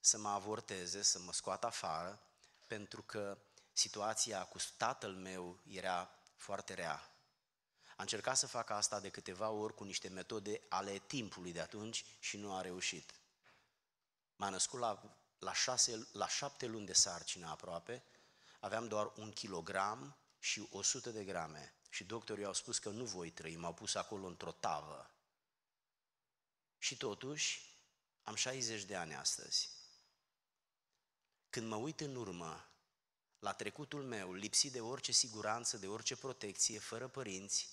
[0.05, 2.19] să mă avorteze, să mă scoată afară,
[2.67, 3.37] pentru că
[3.73, 7.11] situația cu tatăl meu era foarte rea.
[7.95, 12.05] A încercat să facă asta de câteva ori cu niște metode ale timpului de atunci
[12.19, 13.13] și nu a reușit.
[14.35, 18.03] M-a născut la, la, șase, la șapte luni de sarcină aproape,
[18.59, 21.73] aveam doar un kilogram și 100 de grame.
[21.89, 25.11] Și doctorii au spus că nu voi trăi, m-au pus acolo într-o tavă.
[26.77, 27.61] Și totuși,
[28.23, 29.81] am 60 de ani astăzi.
[31.53, 32.69] Când mă uit în urmă
[33.39, 37.69] la trecutul meu, lipsit de orice siguranță, de orice protecție, fără părinți,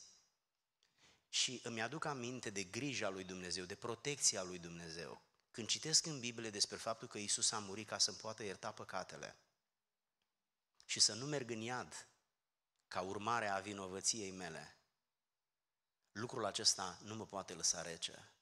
[1.29, 6.21] și îmi aduc aminte de grija lui Dumnezeu, de protecția lui Dumnezeu, când citesc în
[6.21, 9.37] Biblie despre faptul că Isus a murit ca să-mi poată ierta păcatele
[10.85, 12.09] și să nu merg în iad
[12.89, 14.77] ca urmare a vinovăției mele,
[16.13, 18.33] lucrul acesta nu mă poate lăsa rece.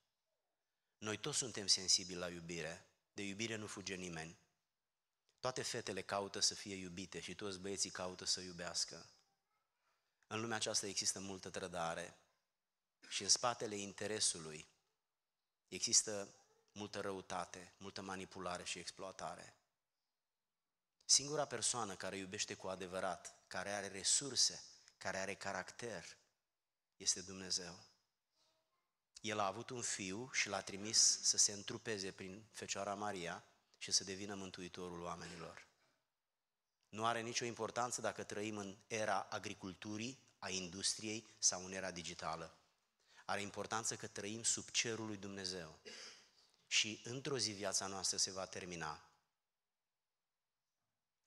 [0.99, 4.47] Noi toți suntem sensibili la iubire, de iubire nu fuge nimeni.
[5.41, 9.07] Toate fetele caută să fie iubite și toți băieții caută să iubească.
[10.27, 12.19] În lumea aceasta există multă trădare
[13.09, 14.67] și în spatele interesului
[15.69, 16.35] există
[16.73, 19.55] multă răutate, multă manipulare și exploatare.
[21.05, 24.63] Singura persoană care iubește cu adevărat, care are resurse,
[24.99, 26.17] care are caracter,
[26.97, 27.79] este Dumnezeu.
[29.21, 33.45] El a avut un fiu și l-a trimis să se întrupeze prin Fecioara Maria
[33.79, 35.67] și să devină mântuitorul oamenilor.
[36.89, 42.59] Nu are nicio importanță dacă trăim în era agriculturii, a industriei sau în era digitală.
[43.25, 45.79] Are importanță că trăim sub cerul lui Dumnezeu.
[46.67, 49.03] Și într-o zi viața noastră se va termina.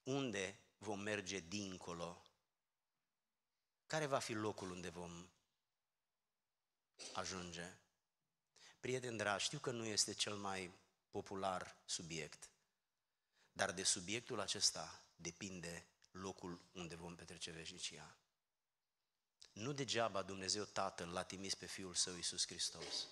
[0.03, 2.25] Unde vom merge dincolo?
[3.87, 5.29] Care va fi locul unde vom
[7.13, 7.73] ajunge?
[8.79, 10.71] Prieteni dragi, știu că nu este cel mai
[11.11, 12.49] popular subiect.
[13.51, 18.15] Dar de subiectul acesta depinde locul unde vom petrece veșnicia.
[19.53, 23.07] Nu degeaba Dumnezeu Tatăl l-a trimis pe Fiul Său Iisus Hristos.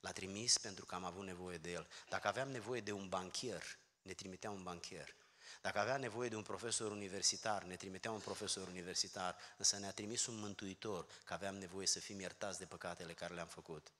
[0.00, 1.88] L-a trimis pentru că am avut nevoie de El.
[2.08, 3.62] Dacă aveam nevoie de un banchier,
[4.02, 5.16] ne trimitea un banchier.
[5.60, 10.26] Dacă avea nevoie de un profesor universitar, ne trimitea un profesor universitar, însă ne-a trimis
[10.26, 13.92] un mântuitor, că aveam nevoie să fim iertați de păcatele care le-am făcut.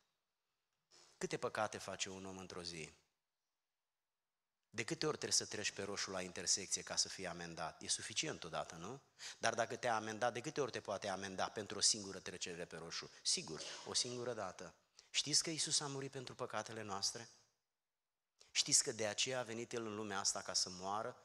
[1.18, 2.92] Câte păcate face un om într-o zi?
[4.77, 7.83] De câte ori trebuie să treci pe roșu la intersecție ca să fii amendat?
[7.83, 9.01] E suficient odată, nu?
[9.39, 12.77] Dar dacă te-a amendat, de câte ori te poate amenda pentru o singură trecere pe
[12.77, 13.11] roșu?
[13.22, 14.74] Sigur, o singură dată.
[15.11, 17.29] Știți că Isus a murit pentru păcatele noastre?
[18.51, 21.16] Știți că de aceea a venit El în lumea asta ca să moară?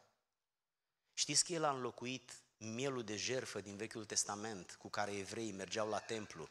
[1.13, 5.89] Știți că El a înlocuit mielul de jerfă din Vechiul Testament cu care evreii mergeau
[5.89, 6.49] la templu,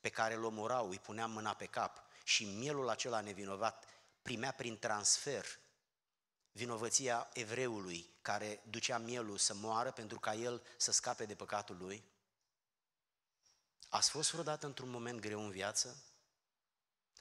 [0.00, 3.84] pe care îl omorau, îi punea mâna pe cap și mielul acela nevinovat
[4.22, 5.46] primea prin transfer
[6.52, 12.04] vinovăția evreului care ducea mielul să moară pentru ca el să scape de păcatul lui?
[13.88, 16.04] Ați fost vreodată într-un moment greu în viață?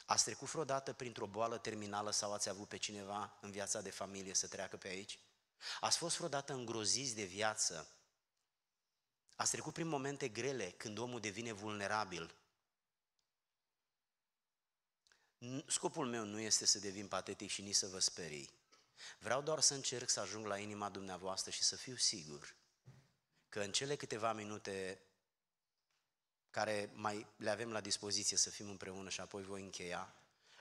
[0.06, 4.34] Ați trecut vreodată printr-o boală terminală sau ați avut pe cineva în viața de familie
[4.34, 5.20] să treacă pe aici?
[5.80, 7.88] Ați fost vreodată îngroziți de viață?
[9.36, 12.36] Ați trecut prin momente grele când omul devine vulnerabil?
[15.66, 18.59] Scopul meu nu este să devin patetic și nici să vă sperii.
[19.20, 22.56] Vreau doar să încerc să ajung la inima dumneavoastră și să fiu sigur
[23.50, 25.02] că în cele câteva minute
[26.50, 30.16] care mai le avem la dispoziție să fim împreună și apoi voi încheia,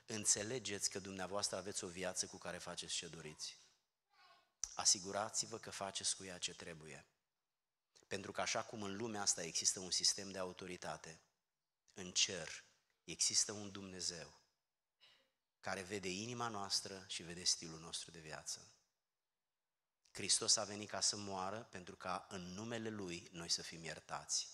[0.05, 3.57] înțelegeți că dumneavoastră aveți o viață cu care faceți ce doriți.
[4.73, 7.05] Asigurați-vă că faceți cu ea ce trebuie.
[8.07, 11.19] Pentru că așa cum în lumea asta există un sistem de autoritate,
[11.93, 12.63] în cer
[13.03, 14.38] există un Dumnezeu
[15.59, 18.71] care vede inima noastră și vede stilul nostru de viață.
[20.11, 24.47] Hristos a venit ca să moară pentru ca în numele Lui noi să fim iertați.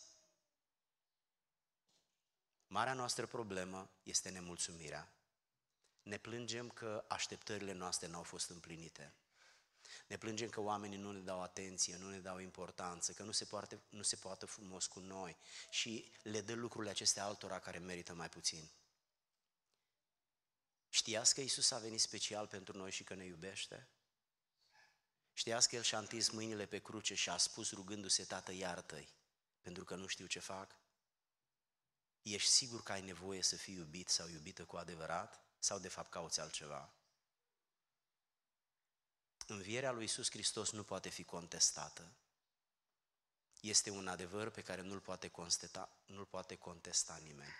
[2.67, 5.13] Marea noastră problemă este nemulțumirea.
[6.01, 9.13] Ne plângem că așteptările noastre nu au fost împlinite.
[10.07, 13.45] Ne plângem că oamenii nu ne dau atenție, nu ne dau importanță, că nu se,
[13.45, 15.37] poate, nu se poate frumos cu noi
[15.69, 18.69] și le dă lucrurile acestea altora care merită mai puțin.
[20.95, 23.87] Știați că Isus a venit special pentru noi și că ne iubește?
[25.33, 29.13] Știați că El și-a întins mâinile pe cruce și a spus rugându-se, Tată, iartă-i,
[29.61, 30.75] pentru că nu știu ce fac?
[32.21, 35.45] Ești sigur că ai nevoie să fii iubit sau iubită cu adevărat?
[35.59, 36.93] Sau de fapt cauți altceva?
[39.47, 42.11] Învierea lui Isus Hristos nu poate fi contestată.
[43.59, 47.53] Este un adevăr pe care nu-l poate, constata, nu poate contesta nimeni.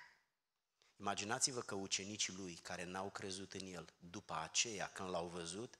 [1.00, 5.80] Imaginați-vă că ucenicii lui, care n-au crezut în el, după aceea, când l-au văzut,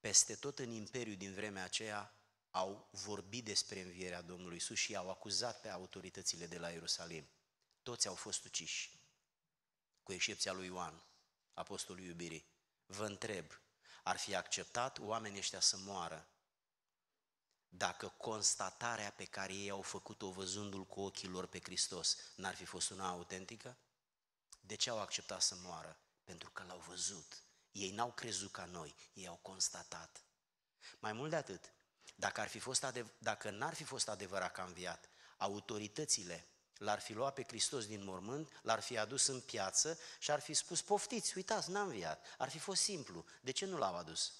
[0.00, 2.14] peste tot în imperiu din vremea aceea,
[2.50, 7.28] au vorbit despre învierea Domnului Isus și i-au acuzat pe autoritățile de la Ierusalim.
[7.82, 9.00] Toți au fost uciși,
[10.02, 11.04] cu excepția lui Ioan,
[11.54, 12.46] apostolul iubirii.
[12.86, 13.46] Vă întreb,
[14.02, 16.28] ar fi acceptat oamenii ăștia să moară
[17.68, 22.64] dacă constatarea pe care ei au făcut-o văzându-L cu ochii lor pe Hristos n-ar fi
[22.64, 23.76] fost una autentică?
[24.66, 25.98] De ce au acceptat să moară?
[26.24, 27.42] Pentru că l-au văzut.
[27.72, 30.24] Ei n-au crezut ca noi, ei au constatat.
[30.98, 31.72] Mai mult de atât,
[32.14, 37.00] dacă, ar fi fost adev- dacă n-ar fi fost adevărat că a înviat, autoritățile l-ar
[37.00, 40.82] fi luat pe Hristos din mormânt, l-ar fi adus în piață și ar fi spus,
[40.82, 42.26] poftiți, uitați, n-a înviat.
[42.38, 43.24] Ar fi fost simplu.
[43.40, 44.32] De ce nu l-au adus?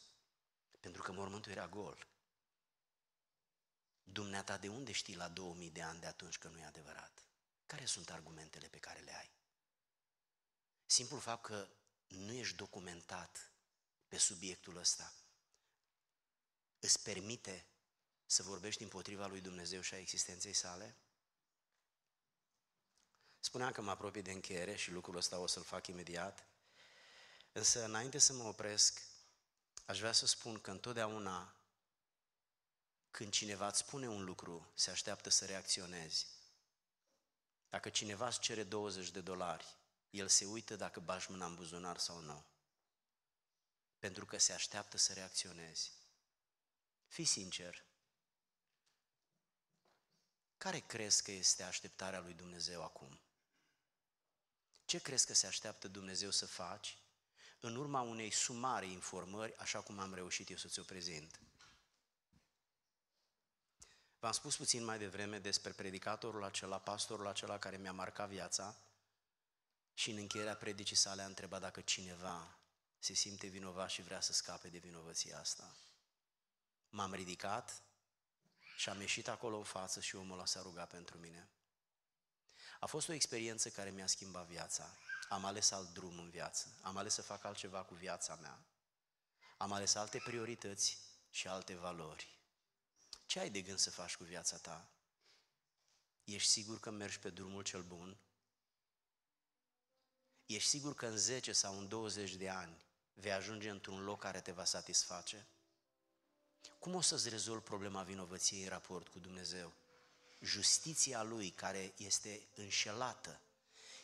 [0.81, 2.07] Pentru că mormântul era gol.
[4.03, 7.29] Dumneata, de unde știi la 2000 de ani de atunci că nu e adevărat?
[7.67, 9.36] Care sunt argumentele pe care le ai?
[10.87, 11.69] Simplul fapt că
[12.07, 13.51] nu ești documentat
[14.09, 15.15] pe subiectul ăsta
[16.81, 17.67] îți permite
[18.27, 20.97] să vorbești împotriva lui Dumnezeu și a existenței sale?
[23.41, 26.47] Spuneam că mă apropii de încheiere și lucrul ăsta o să-l fac imediat,
[27.53, 29.03] însă înainte să mă opresc,
[29.85, 31.57] aș vrea să spun că întotdeauna
[33.11, 36.27] când cineva îți spune un lucru, se așteaptă să reacționezi.
[37.69, 39.76] Dacă cineva îți cere 20 de dolari,
[40.19, 42.45] el se uită dacă bași mâna în buzunar sau nu.
[43.99, 45.93] Pentru că se așteaptă să reacționezi.
[47.07, 47.85] Fii sincer.
[50.57, 53.21] Care crezi că este așteptarea lui Dumnezeu acum?
[54.85, 56.99] Ce crezi că se așteaptă Dumnezeu să faci
[57.61, 61.41] în urma unei sumare informări, așa cum am reușit eu să ți-o prezint?
[64.19, 68.77] V-am spus puțin mai devreme despre predicatorul acela, pastorul acela care mi-a marcat viața
[69.97, 72.59] și în încheierea predicii sale a întrebat dacă cineva
[72.99, 75.77] se simte vinovat și vrea să scape de vinovăția asta.
[76.89, 77.83] M-am ridicat
[78.77, 81.49] și am ieșit acolo în față și omul ăla s-a rugat pentru mine.
[82.81, 84.97] A fost o experiență care mi-a schimbat viața.
[85.29, 86.79] Am ales alt drum în viață.
[86.83, 88.59] Am ales să fac altceva cu viața mea.
[89.57, 90.99] Am ales alte priorități
[91.31, 92.39] și alte valori.
[93.27, 94.91] Ce ai de gând să faci cu viața ta?
[96.25, 98.17] Ești sigur că mergi pe drumul cel bun?
[100.47, 102.77] Ești sigur că în 10 sau în 20 de ani
[103.15, 105.47] vei ajunge într-un loc care te va satisface?
[106.79, 109.73] Cum o să-ți rezolvi problema vinovăției în raport cu Dumnezeu?
[110.41, 113.41] justiția Lui care este înșelată,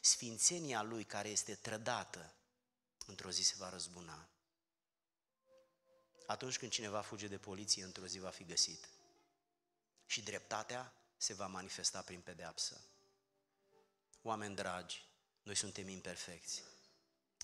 [0.00, 2.32] sfințenia Lui care este trădată,
[3.06, 4.28] într-o zi se va răzbuna.
[6.26, 8.88] Atunci când cineva fuge de poliție, într-o zi va fi găsit.
[10.06, 12.80] Și dreptatea se va manifesta prin pedeapsă.
[14.22, 15.04] Oameni dragi,
[15.42, 16.62] noi suntem imperfecți.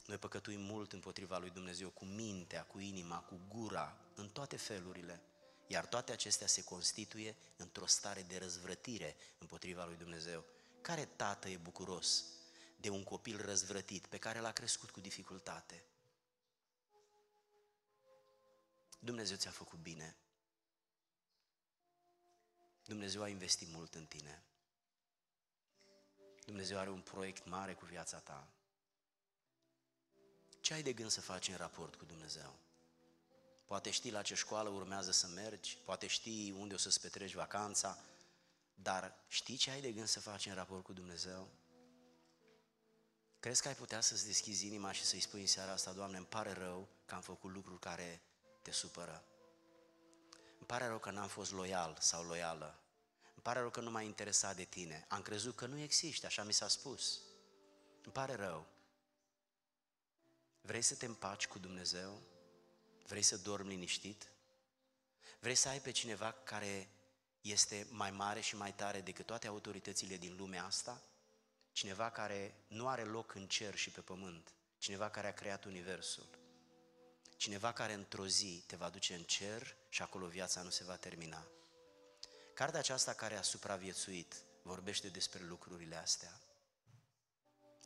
[0.07, 5.23] Noi păcătuim mult împotriva lui Dumnezeu cu mintea, cu inima, cu gura, în toate felurile.
[5.67, 10.45] Iar toate acestea se constituie într-o stare de răzvrătire împotriva lui Dumnezeu.
[10.81, 12.25] Care tată e bucuros
[12.77, 15.85] de un copil răzvrătit pe care l-a crescut cu dificultate.
[18.99, 20.17] Dumnezeu ți-a făcut bine.
[22.85, 24.43] Dumnezeu a investit mult în tine.
[26.49, 28.49] Dumnezeu are un proiect mare cu viața ta.
[30.61, 32.59] Ce ai de gând să faci în raport cu Dumnezeu?
[33.65, 37.99] Poate știi la ce școală urmează să mergi, poate știi unde o să-ți petreci vacanța,
[38.75, 41.49] dar știi ce ai de gând să faci în raport cu Dumnezeu?
[43.41, 46.27] Crezi că ai putea să-ți deschizi inima și să-i spui în seara asta, Doamne, îmi
[46.27, 48.23] pare rău că am făcut lucruri care
[48.63, 49.25] te supără.
[50.59, 52.83] Îmi pare rău că n-am fost loial sau loială.
[53.49, 55.05] Îmi pare rău că nu m-a interesat de tine.
[55.09, 57.21] Am crezut că nu există, așa mi s-a spus.
[58.03, 58.67] Îmi pare rău.
[60.61, 62.23] Vrei să te împaci cu Dumnezeu?
[63.07, 64.33] Vrei să dormi liniștit?
[65.41, 66.91] Vrei să ai pe cineva care
[67.41, 71.03] este mai mare și mai tare decât toate autoritățile din lumea asta?
[71.73, 76.29] Cineva care nu are loc în cer și pe pământ, cineva care a creat universul,
[77.37, 80.97] cineva care într-o zi te va duce în cer și acolo viața nu se va
[80.97, 81.49] termina.
[82.59, 86.41] Cartea aceasta care a supraviețuit vorbește despre lucrurile astea.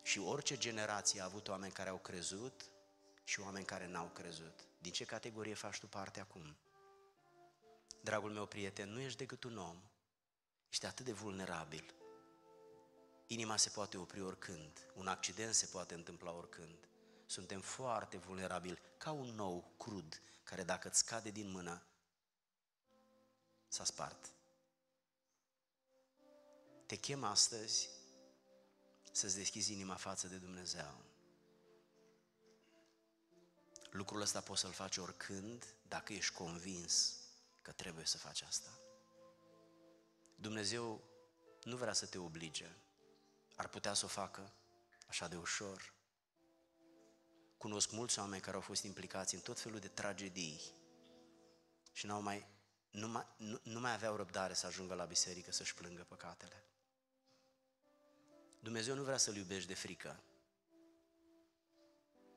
[0.03, 2.65] Și orice generație a avut oameni care au crezut
[3.25, 4.61] și oameni care n-au crezut.
[4.81, 6.57] Din ce categorie faci tu parte acum?
[8.01, 9.83] Dragul meu prieten, nu ești decât un om.
[10.69, 11.95] Ești atât de vulnerabil.
[13.27, 16.89] Inima se poate opri oricând, un accident se poate întâmpla oricând.
[17.27, 21.83] Suntem foarte vulnerabili, ca un nou crud, care dacă îți scade din mână,
[23.69, 24.33] s-a spart.
[26.93, 27.89] Te chem astăzi
[29.13, 31.05] să-ți deschizi inima față de Dumnezeu.
[33.91, 37.17] Lucrul ăsta poți să-l faci oricând, dacă ești convins
[37.63, 38.79] că trebuie să faci asta.
[40.35, 41.03] Dumnezeu
[41.63, 42.77] nu vrea să te oblige,
[43.57, 44.53] ar putea să o facă
[45.07, 45.95] așa de ușor.
[47.57, 50.61] Cunosc mulți oameni care au fost implicați în tot felul de tragedii
[51.93, 52.47] și n-au mai,
[52.91, 56.67] nu, mai, nu, nu mai aveau răbdare să ajungă la biserică să-și plângă păcatele.
[58.63, 60.23] Dumnezeu nu vrea să-L iubești de frică.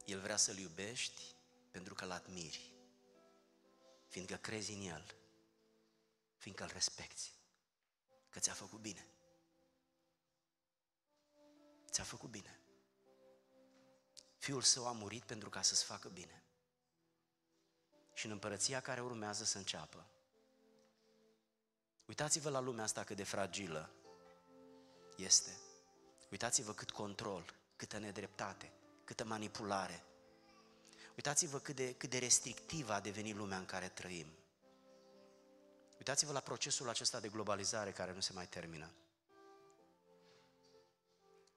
[0.05, 1.21] El vrea să-L iubești
[1.71, 2.73] pentru că-L admiri,
[4.07, 5.15] fiindcă crezi în El,
[6.38, 7.32] fiindcă îl respecti,
[8.30, 9.07] că ți-a făcut bine.
[11.89, 12.59] Ți-a făcut bine.
[14.38, 16.43] Fiul său a murit pentru ca să-ți facă bine.
[18.13, 20.07] Și în împărăția care urmează să înceapă,
[22.05, 23.89] uitați-vă la lumea asta cât de fragilă
[25.17, 25.64] este.
[26.30, 28.71] Uitați-vă cât control, câtă nedreptate,
[29.03, 30.03] câtă manipulare.
[31.15, 34.28] Uitați-vă cât de, cât de restrictivă a devenit lumea în care trăim.
[35.97, 38.91] Uitați-vă la procesul acesta de globalizare care nu se mai termină.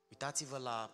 [0.08, 0.90] Uitați-vă la,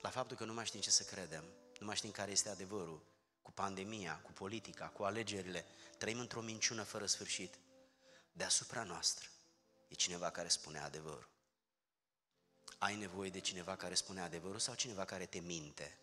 [0.00, 1.44] la faptul că nu mai știm ce să credem,
[1.78, 3.02] nu mai știm care este adevărul,
[3.42, 5.64] cu pandemia, cu politica, cu alegerile.
[5.98, 7.58] Trăim într-o minciună fără sfârșit.
[8.32, 9.28] Deasupra noastră
[9.88, 11.35] e cineva care spune adevărul.
[12.78, 15.98] Ai nevoie de cineva care spune adevărul sau cineva care te minte?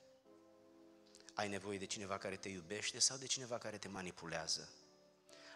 [1.34, 4.69] Ai nevoie de cineva care te iubește sau de cineva care te manipulează?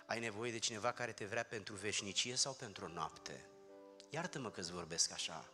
[0.05, 3.45] Ai nevoie de cineva care te vrea pentru veșnicie sau pentru o noapte?
[4.09, 5.51] Iartă-mă că îți vorbesc așa,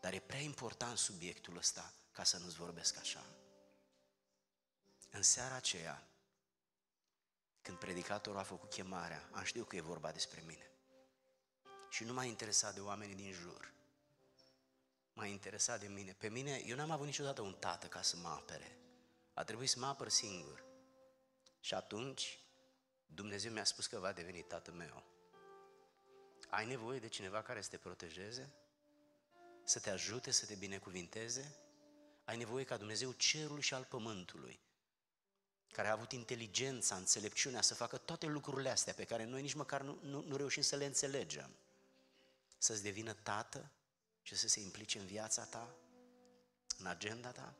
[0.00, 3.24] dar e prea important subiectul ăsta ca să nu-ți vorbesc așa.
[5.10, 6.06] În seara aceea,
[7.62, 10.70] când predicatorul a făcut chemarea, am știut că e vorba despre mine.
[11.90, 13.72] Și nu m-a interesat de oamenii din jur.
[15.18, 16.12] M-a interesat de mine.
[16.12, 18.78] Pe mine, eu n-am avut niciodată un tată ca să mă apere.
[19.34, 20.64] A trebuit să mă apăr singur.
[21.60, 22.38] Și atunci,
[23.06, 25.02] Dumnezeu mi-a spus că va deveni tatăl meu.
[26.48, 28.50] Ai nevoie de cineva care să te protejeze?
[29.64, 31.56] Să te ajute, să te binecuvinteze?
[32.24, 34.60] Ai nevoie ca Dumnezeu cerul și al pământului,
[35.72, 39.80] care a avut inteligența, înțelepciunea să facă toate lucrurile astea pe care noi nici măcar
[39.80, 41.50] nu, nu, nu reușim să le înțelegem,
[42.58, 43.70] să-ți devină tată
[44.28, 45.74] și să se implice în viața ta,
[46.78, 47.54] în agenda ta?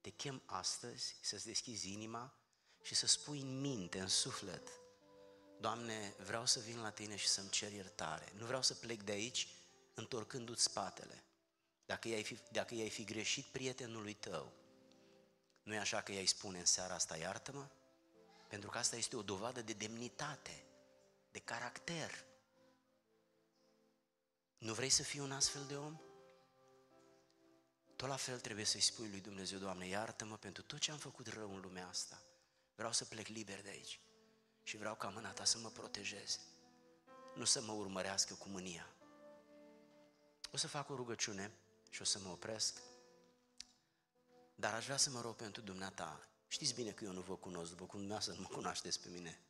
[0.00, 2.34] Te chem astăzi să-ți deschizi inima
[2.82, 4.68] și să spui în minte, în suflet,
[5.60, 8.32] Doamne, vreau să vin la Tine și să-mi cer iertare.
[8.36, 9.48] Nu vreau să plec de aici
[9.94, 11.24] întorcându-ți spatele.
[11.86, 14.52] Dacă i-ai fi, dacă i-ai fi greșit prietenului tău,
[15.62, 17.68] nu e așa că i-ai spune în seara asta, iartă-mă?
[18.48, 20.64] Pentru că asta este o dovadă de demnitate,
[21.30, 22.24] de caracter.
[24.62, 26.00] Nu vrei să fii un astfel de om?
[27.96, 31.26] Tot la fel trebuie să-i spui lui Dumnezeu, Doamne, iartă-mă pentru tot ce am făcut
[31.26, 32.22] rău în lumea asta.
[32.74, 34.00] Vreau să plec liber de aici
[34.62, 36.38] și vreau ca mâna ta să mă protejeze,
[37.34, 38.88] nu să mă urmărească cu mânia.
[40.52, 41.50] O să fac o rugăciune
[41.90, 42.80] și o să mă opresc,
[44.54, 46.28] dar aș vrea să mă rog pentru dumneata.
[46.48, 49.40] Știți bine că eu nu vă cunosc, după cum dumneavoastră nu mă cunoașteți pe mine.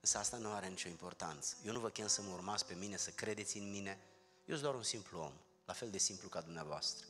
[0.00, 1.56] Însă asta nu are nicio importanță.
[1.64, 3.98] Eu nu vă chem să mă urmați pe mine, să credeți în mine.
[4.48, 5.32] Eu sunt doar un simplu om,
[5.64, 7.06] la fel de simplu ca dumneavoastră.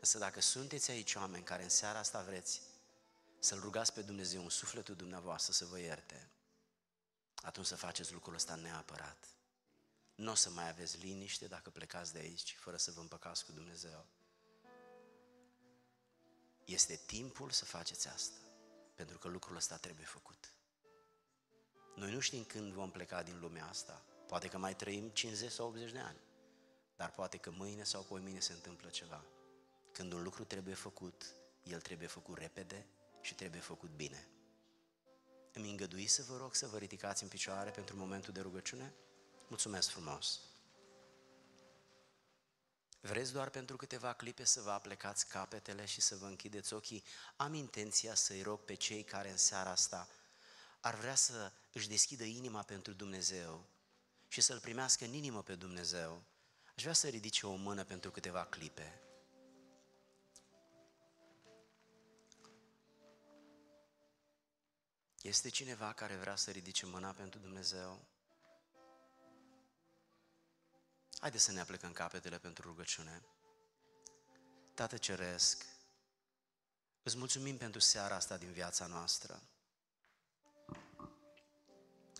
[0.00, 2.62] Însă dacă sunteți aici oameni care în seara asta vreți
[3.38, 6.30] să-L rugați pe Dumnezeu în sufletul dumneavoastră să vă ierte,
[7.34, 9.28] atunci să faceți lucrul ăsta neapărat.
[10.14, 13.52] Nu o să mai aveți liniște dacă plecați de aici fără să vă împăcați cu
[13.52, 14.06] Dumnezeu.
[16.64, 18.38] Este timpul să faceți asta,
[18.94, 20.52] pentru că lucrul ăsta trebuie făcut.
[21.96, 24.04] Noi nu știm când vom pleca din lumea asta.
[24.26, 26.18] Poate că mai trăim 50 sau 80 de ani.
[27.00, 29.24] Dar poate că mâine sau mâine se întâmplă ceva.
[29.92, 31.24] Când un lucru trebuie făcut,
[31.62, 32.86] el trebuie făcut repede
[33.20, 34.28] și trebuie făcut bine.
[35.52, 38.94] Îmi îngădui să vă rog să vă ridicați în picioare pentru momentul de rugăciune?
[39.48, 40.40] Mulțumesc frumos!
[43.00, 47.04] Vreți doar pentru câteva clipe să vă aplecați capetele și să vă închideți ochii?
[47.36, 50.08] Am intenția să-i rog pe cei care în seara asta
[50.80, 53.66] ar vrea să își deschidă inima pentru Dumnezeu
[54.28, 56.24] și să-L primească în inimă pe Dumnezeu.
[56.80, 59.00] Aș vrea să ridice o mână pentru câteva clipe.
[65.22, 68.04] Este cineva care vrea să ridice mâna pentru Dumnezeu?
[71.18, 73.22] Haideți să ne aplecăm capetele pentru rugăciune.
[74.74, 75.66] Tată Ceresc,
[77.02, 79.42] îți mulțumim pentru seara asta din viața noastră.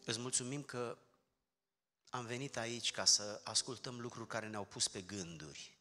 [0.05, 0.99] Îți mulțumim că
[2.11, 5.79] am venit aici ca să ascultăm lucruri care ne-au pus pe gânduri.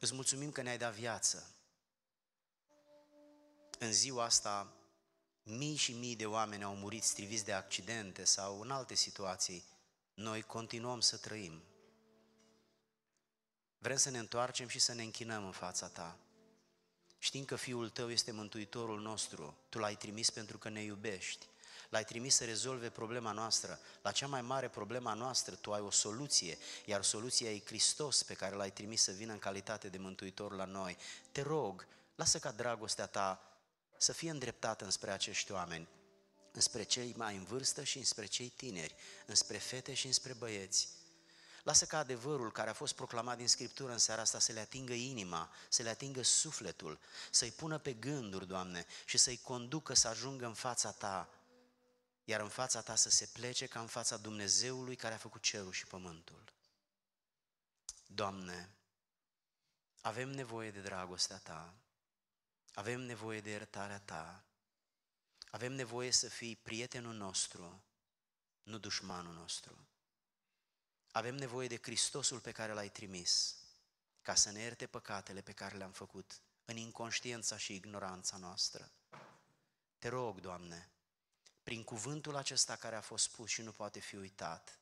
[0.00, 1.54] Îți mulțumim că ne-ai dat viață.
[3.78, 4.72] În ziua asta,
[5.42, 9.64] mii și mii de oameni au murit striviți de accidente sau în alte situații
[10.14, 11.62] noi continuăm să trăim.
[13.78, 16.18] Vrem să ne întoarcem și să ne închinăm în fața Ta.
[17.18, 21.49] Știm că Fiul Tău este Mântuitorul nostru, Tu L-ai trimis pentru că ne iubești.
[21.90, 23.78] L-ai trimis să rezolve problema noastră.
[24.02, 28.34] La cea mai mare problema noastră, Tu ai o soluție, iar soluția e Hristos pe
[28.34, 30.96] care L-ai trimis să vină în calitate de Mântuitor la noi.
[31.32, 33.42] Te rog, lasă ca dragostea Ta
[33.96, 35.88] să fie îndreptată înspre acești oameni
[36.52, 38.94] înspre cei mai în vârstă și înspre cei tineri,
[39.26, 40.88] înspre fete și înspre băieți.
[41.62, 44.92] Lasă ca adevărul care a fost proclamat din Scriptură în seara asta să le atingă
[44.92, 46.98] inima, să le atingă sufletul,
[47.30, 51.28] să-i pună pe gânduri, Doamne, și să-i conducă să ajungă în fața Ta,
[52.30, 55.72] iar în fața Ta să se plece ca în fața Dumnezeului care a făcut cerul
[55.72, 56.52] și pământul.
[58.06, 58.70] Doamne,
[60.00, 61.74] avem nevoie de dragostea Ta,
[62.74, 64.44] avem nevoie de iertarea Ta,
[65.50, 67.82] avem nevoie să fii prietenul nostru,
[68.62, 69.86] nu dușmanul nostru.
[71.10, 73.56] Avem nevoie de Hristosul pe care l-ai trimis,
[74.22, 78.92] ca să ne ierte păcatele pe care le-am făcut în inconștiența și ignoranța noastră.
[79.98, 80.90] Te rog, Doamne,
[81.62, 84.78] prin cuvântul acesta care a fost spus și nu poate fi uitat,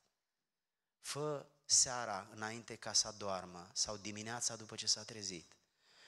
[1.00, 5.56] fă seara înainte ca să doarmă sau dimineața după ce s-a trezit,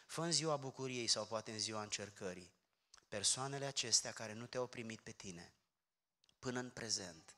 [0.07, 2.53] fă în ziua bucuriei sau poate în ziua încercării,
[3.09, 5.53] persoanele acestea care nu te-au primit pe tine
[6.39, 7.35] până în prezent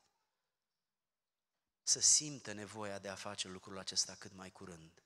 [1.83, 5.03] să simtă nevoia de a face lucrul acesta cât mai curând,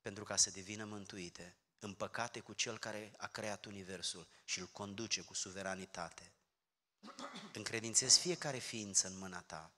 [0.00, 5.22] pentru ca să devină mântuite, împăcate cu Cel care a creat Universul și îl conduce
[5.22, 6.31] cu suveranitate.
[7.60, 9.72] Încredințez fiecare ființă în mâna ta,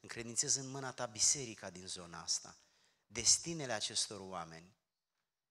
[0.00, 2.56] încredințez în mâna ta biserica din zona asta,
[3.06, 4.76] destinele acestor oameni.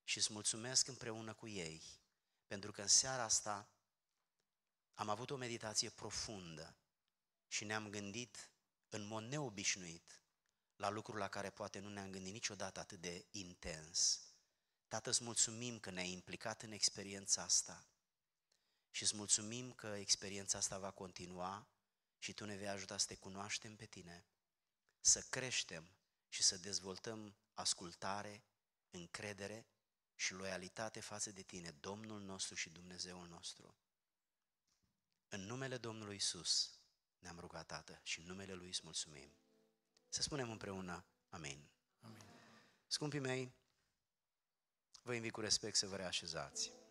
[0.04, 1.82] Și îți mulțumesc împreună cu ei,
[2.48, 3.70] pentru că în seara asta
[4.94, 6.76] am avut o meditație profundă
[7.48, 8.52] și ne-am gândit
[8.90, 10.22] în mod neobișnuit
[10.76, 14.20] la lucruri la care poate nu ne-am gândit niciodată atât de intens.
[14.88, 17.88] Tată, îți mulțumim că ne-ai implicat în experiența asta
[18.98, 21.68] și îți mulțumim că experiența asta va continua
[22.18, 24.26] și Tu ne vei ajuta să te cunoaștem pe Tine,
[25.00, 25.92] să creștem
[26.30, 28.44] și să dezvoltăm ascultare,
[28.90, 29.68] încredere
[30.16, 33.76] și loialitate față de Tine, Domnul nostru și Dumnezeul nostru.
[35.28, 36.80] În numele Domnului Isus
[37.20, 39.38] ne-am rugat, Tată, și în numele Lui îți mulțumim.
[40.10, 41.70] Să spunem împreună, Amin.
[42.00, 42.24] Amin.
[42.88, 43.54] Scumpii mei,
[45.02, 46.87] vă invit cu respect să vă reașezați.